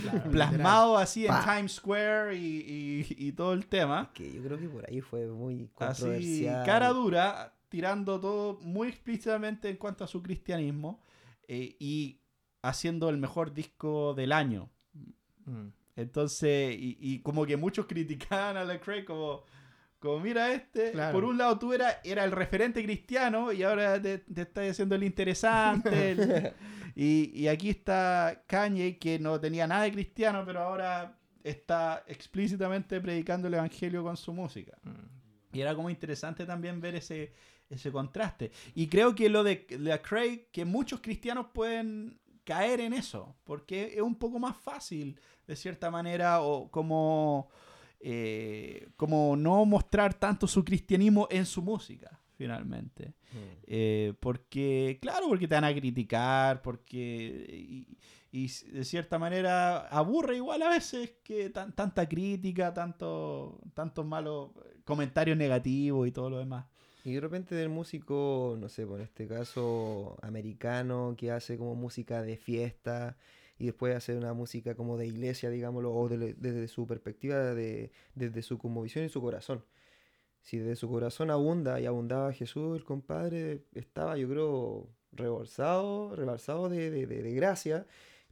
[0.00, 1.34] Claro, plasmado así en.
[1.44, 4.10] Times Square y, y- y todo el tema.
[4.14, 6.64] Que yo creo que por ahí fue muy Así, controversial.
[6.64, 11.02] cara dura, tirando todo muy explícitamente en cuanto a su cristianismo
[11.48, 12.20] eh, y
[12.62, 14.70] haciendo el mejor disco del año.
[15.46, 15.68] Mm.
[15.96, 19.42] Entonces, y, y como que muchos criticaban a Lecrae como,
[19.98, 21.12] como mira este, Claro.
[21.12, 24.94] por un lado tú era, era el referente cristiano y ahora te, te estás haciendo
[24.94, 26.10] el interesante.
[26.12, 26.52] el-
[26.94, 33.00] y, y aquí está Kanye que no tenía nada de cristiano, pero ahora está explícitamente
[33.00, 34.76] predicando el evangelio con su música.
[34.82, 35.56] Mm.
[35.56, 37.32] Y era como interesante también ver ese,
[37.70, 38.50] ese contraste.
[38.74, 44.00] Y creo que lo de Lecrae, que muchos cristianos pueden caer en eso, porque es
[44.02, 47.48] un poco más fácil, de cierta manera, o como,
[48.00, 53.14] eh, como no mostrar tanto su cristianismo en su música, finalmente.
[53.32, 53.36] Mm.
[53.66, 57.46] Eh, porque, claro, porque te van a criticar, porque...
[57.48, 57.86] Y,
[58.30, 64.50] y de cierta manera aburre igual a veces que tan- tanta crítica, tanto, tantos malos
[64.84, 66.66] comentarios negativos y todo lo demás.
[67.04, 72.20] Y de repente del músico, no sé, por este caso americano, que hace como música
[72.20, 73.16] de fiesta
[73.58, 77.90] y después hace una música como de iglesia, digámoslo, o de- desde su perspectiva, de,
[78.14, 79.64] desde su visión y su corazón.
[80.42, 86.68] Si desde su corazón abunda y abundaba Jesús, el compadre estaba, yo creo, rebalsado, rebalsado
[86.68, 87.86] de, de- de- gracia,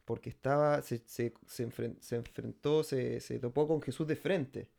[0.05, 4.69] porque estaba, se, se- se enfren- se enfrentó, se, topó con Jesús de frente.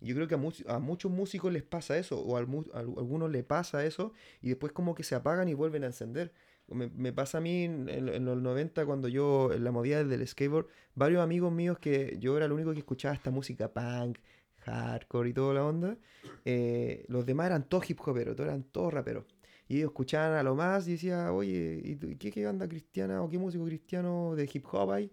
[0.00, 3.30] Yo creo que a, much- a muchos músicos les pasa eso, o mu- a algunos
[3.30, 6.32] les pasa eso, y después como que se apagan y vuelven a encender.
[6.68, 10.66] Me, me pasa a mí en, los 90 cuando yo, en la movida del skateboard,
[10.94, 14.18] varios amigos míos que yo era el único que escuchaba esta música punk,
[14.58, 15.96] hardcore y toda la onda,
[16.44, 19.24] eh, los demás eran todos hip hoperos, todos eran todos raperos.
[19.66, 23.28] Y ellos escuchaban a lo más y decía, oye, ¿y qué, qué banda cristiana o
[23.28, 25.10] qué músico cristiano de hip hop hay?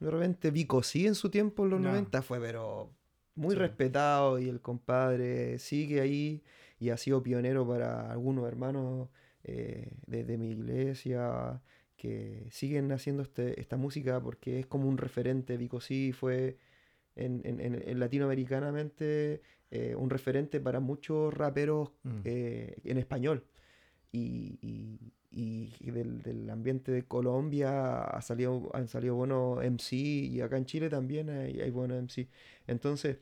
[0.00, 1.88] De repente Vico sí en su tiempo en los No.
[1.88, 2.90] 90 fue, pero
[3.36, 3.60] muy Sí.
[3.60, 6.42] respetado y el compadre sigue ahí
[6.78, 9.08] y ha sido pionero para algunos hermanos
[9.44, 11.60] eh, de, de mi iglesia
[11.96, 15.56] que siguen haciendo este, esta música porque es como un referente.
[15.56, 16.58] Vico sí fue
[17.16, 19.40] en, en, en- en latinoamericanamente
[19.70, 22.20] eh, un referente para muchos raperos Mm.
[22.24, 23.44] eh, en español.
[24.12, 24.58] Y-
[25.36, 30.64] y del, del ambiente de Colombia ha salido, han salido buenos MC y acá en
[30.64, 32.28] Chile también hay, hay buenos MC.
[32.68, 33.18] Entonces,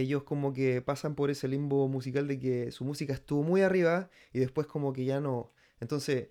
[0.00, 4.10] ellos como que pasan por ese limbo musical de que su música estuvo muy arriba
[4.32, 5.52] y después como que ya no.
[5.80, 6.28] Entonces,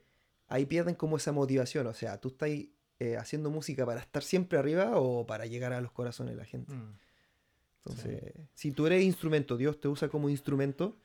[0.47, 1.85] ahí pierden como esa motivación.
[1.87, 5.81] O sea, tú estás eh, haciendo música para estar siempre arriba o para llegar a
[5.81, 6.73] los corazones de la gente.
[6.73, 6.97] Mm.
[7.79, 10.97] Entonces, si tú eres instrumento, Dios te usa como instrumento,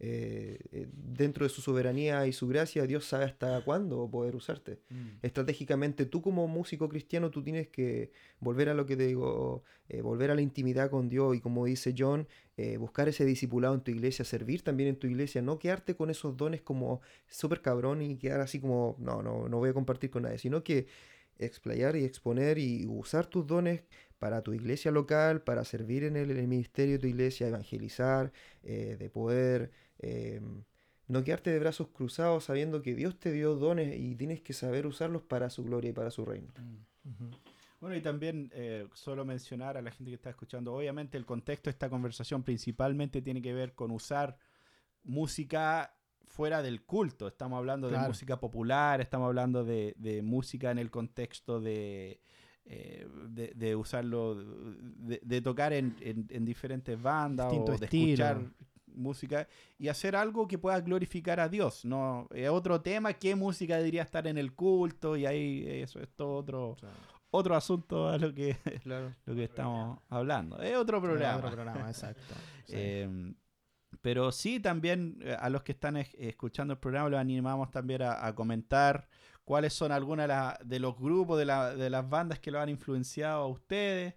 [0.00, 4.80] eh, eh, dentro de su soberanía y su gracia, Dios sabe hasta cuándo poder usarte.
[5.22, 10.02] Estratégicamente, tú como músico cristiano, tú tienes que volver a lo que te digo, eh,
[10.02, 12.26] volver a la intimidad con Dios y como dice John,
[12.56, 16.10] eh, buscar ese discipulado en tu iglesia, servir también en tu iglesia, no quedarte con
[16.10, 20.10] esos dones como súper cabrón y quedar así como, no, no, no voy a compartir
[20.10, 20.86] con nadie, sino que
[21.38, 23.82] explayar y exponer y usar tus dones
[24.18, 28.32] para tu iglesia local, para servir en el, en el ministerio de tu iglesia, evangelizar,
[28.62, 30.40] eh, de poder eh,
[31.06, 34.86] no quedarte de brazos cruzados sabiendo que Dios te dio dones y tienes que saber
[34.86, 36.48] usarlos para su gloria y para su reino.
[36.58, 37.30] Mm.
[37.80, 41.68] Bueno, y también eh, solo mencionar a la gente que está escuchando, obviamente el contexto
[41.68, 44.38] de esta conversación principalmente tiene que ver con usar
[45.02, 47.28] música fuera del culto.
[47.28, 52.20] Estamos hablando de música popular, estamos hablando de, de música en el contexto de,
[52.64, 57.84] eh, de, de usarlo, de, de tocar en, en- en diferentes bandas Distinto o de
[57.84, 58.06] estilo.
[58.24, 58.52] escuchar
[58.94, 59.46] música
[59.78, 61.84] y hacer algo que pueda glorificar a Dios.
[61.84, 66.08] No, es otro tema, qué música debería estar en el culto y ahí eso es
[66.14, 66.90] todo otro O sea,
[67.30, 69.14] otro asunto a lo que, Claro.
[69.26, 70.60] lo que estamos hablando.
[70.62, 71.38] Es otro programa.
[71.38, 72.22] Otro programa, exacto.
[72.66, 72.74] Sí.
[72.76, 73.34] Eh,
[74.00, 78.02] pero sí, también eh, a los que están es- escuchando el programa los animamos también
[78.02, 79.08] a, a comentar
[79.44, 82.68] cuáles son algunas de, de los grupos, de, la- de las bandas que lo han
[82.68, 84.14] influenciado a ustedes,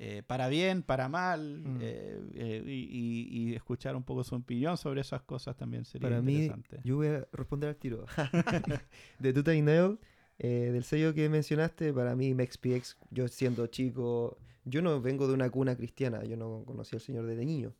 [0.00, 1.78] eh, para bien, para mal, Mm.
[1.80, 6.22] eh, eh, y, y- escuchar un poco su opinión sobre esas cosas también sería Para
[6.22, 6.80] mí, interesante.
[6.84, 8.06] yo voy a responder al tiro.
[9.18, 9.98] de Tuta y Nail,
[10.40, 15.34] Eh, del sello que mencionaste, para mí MexPX, yo siendo chico, yo no vengo de
[15.34, 17.74] una cuna cristiana, yo no conocí al Señor desde niño,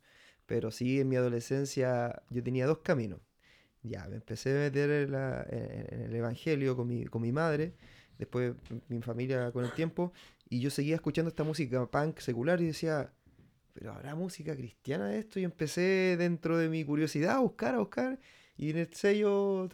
[0.45, 3.21] pero sí en mi adolescencia yo tenía dos caminos.
[3.81, 7.75] Ya, me empecé a meter en, la- en el Evangelio con mi, con mi madre,
[8.17, 8.53] después
[8.89, 10.11] mi familia con el tiempo,
[10.49, 13.13] y yo seguía escuchando esta música punk secular y decía,
[13.73, 15.39] pero ¿habrá música cristiana de esto?
[15.39, 18.19] Y empecé dentro de mi curiosidad a buscar, a buscar,
[18.57, 19.69] y en el sello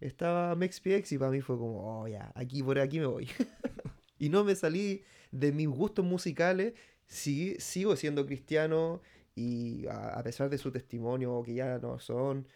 [0.00, 3.28] estaba MexPX y para mí fue como, oh ya, aquí por aquí me voy.
[4.18, 6.74] y no me salí de mis gustos musicales,
[7.06, 9.02] sí, sigo siendo cristiano
[9.34, 12.46] y a pesar de su testimonio que ya no son,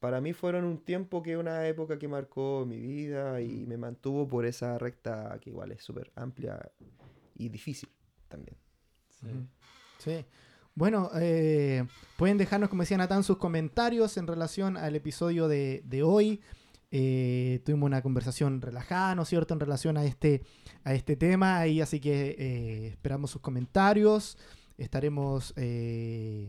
[0.00, 4.28] para mí fueron un tiempo que una época que marcó mi vida y me mantuvo
[4.28, 6.70] por esa recta que igual es súper amplia
[7.34, 7.88] y difícil
[8.28, 8.56] también.
[9.22, 9.46] Ujú.
[9.98, 10.24] Sí.
[10.74, 11.84] Bueno, eh,
[12.16, 16.40] pueden dejarnos, como decía Natán, sus comentarios en relación al episodio de, de hoy.
[16.90, 20.42] Eh, tuvimos una conversación relajada, ¿no es cierto?, en relación a este,
[20.84, 21.66] a este tema.
[21.66, 24.38] Y así que eh, esperamos sus comentarios.
[24.76, 26.48] Estaremos eh,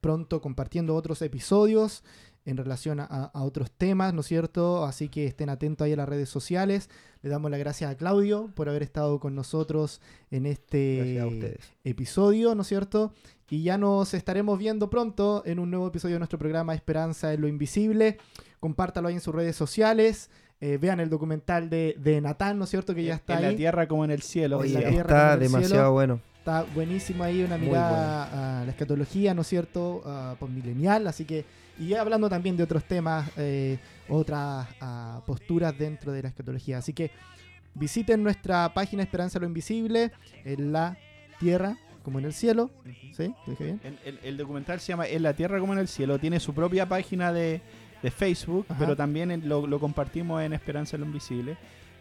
[0.00, 2.02] pronto compartiendo otros episodios
[2.48, 4.84] en relación a, a otros temas, ¿no es cierto?
[4.84, 6.88] Así que estén atentos ahí a las redes sociales.
[7.22, 11.20] Le damos las gracias a Claudio por haber estado con nosotros en este
[11.84, 13.12] episodio, ¿no es cierto?
[13.50, 17.40] Y ya nos estaremos viendo pronto en un nuevo episodio de nuestro programa Esperanza en
[17.40, 18.18] lo Invisible.
[18.60, 20.30] Compártalo ahí en sus redes sociales.
[20.60, 22.94] Eh, vean el documental de, de Natán, ¿no es cierto?
[22.94, 24.58] Que ya está en la tierra como en el cielo.
[24.58, 25.92] Oye, Oye, la tierra está demasiado cielo.
[25.92, 26.20] bueno.
[26.38, 30.02] Está buenísimo ahí una mirada a la escatología, ¿no es cierto?
[30.04, 31.44] Uh, postmilenial, así que...
[31.78, 36.78] Y hablando también de otros temas, eh, otras ah, posturas dentro de la escatología.
[36.78, 37.10] Así que
[37.74, 40.10] visiten nuestra página Esperanza lo Invisible,
[40.44, 40.96] en la
[41.38, 42.70] tierra como en el cielo.
[43.16, 43.32] ¿Sí?
[43.44, 43.80] ¿Te dije bien?
[43.84, 46.18] El, el- el documental se llama En la Tierra como en el Cielo.
[46.18, 47.60] Tiene su propia página de,
[48.02, 48.78] de Facebook, Ajá.
[48.78, 51.56] pero también lo, lo compartimos en Esperanza en lo Invisible.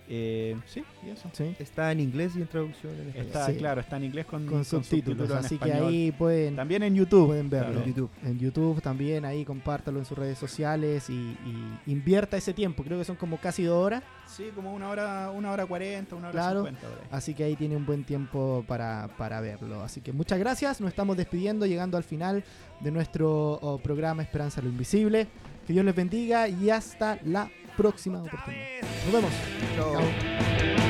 [0.10, 1.30] Eh, sí, y eso.
[1.34, 1.54] Sí.
[1.60, 3.26] Está en inglés y en traducción en español.
[3.28, 3.56] Está, Sí.
[3.58, 5.30] claro, está en inglés con, Con subtítulos.
[5.32, 7.28] Así que ahí pueden, También en YouTube.
[7.28, 7.72] pueden verlo.
[7.74, 7.82] claro.
[7.86, 8.10] En YouTube.
[8.24, 12.84] En YouTube también, ahí compártalo en sus redes sociales y, y invierta ese tiempo.
[12.84, 14.02] Creo que son como casi dos horas.
[14.28, 16.60] Sí, como una hora, una hora cuarenta, una hora Claro.
[16.66, 16.88] cincuenta.
[16.88, 17.08] por ahí.
[17.12, 19.82] Así que ahí tiene un buen tiempo para, para verlo.
[19.84, 20.80] Así que muchas gracias.
[20.82, 22.44] Nos estamos despidiendo, llegando al final
[22.80, 25.28] de nuestro oh, programa Esperanza lo Invisible.
[25.66, 28.66] Que Dios les bendiga y hasta la próxima oportunidad.
[29.06, 29.32] Nos vemos.
[29.76, 30.87] Chao.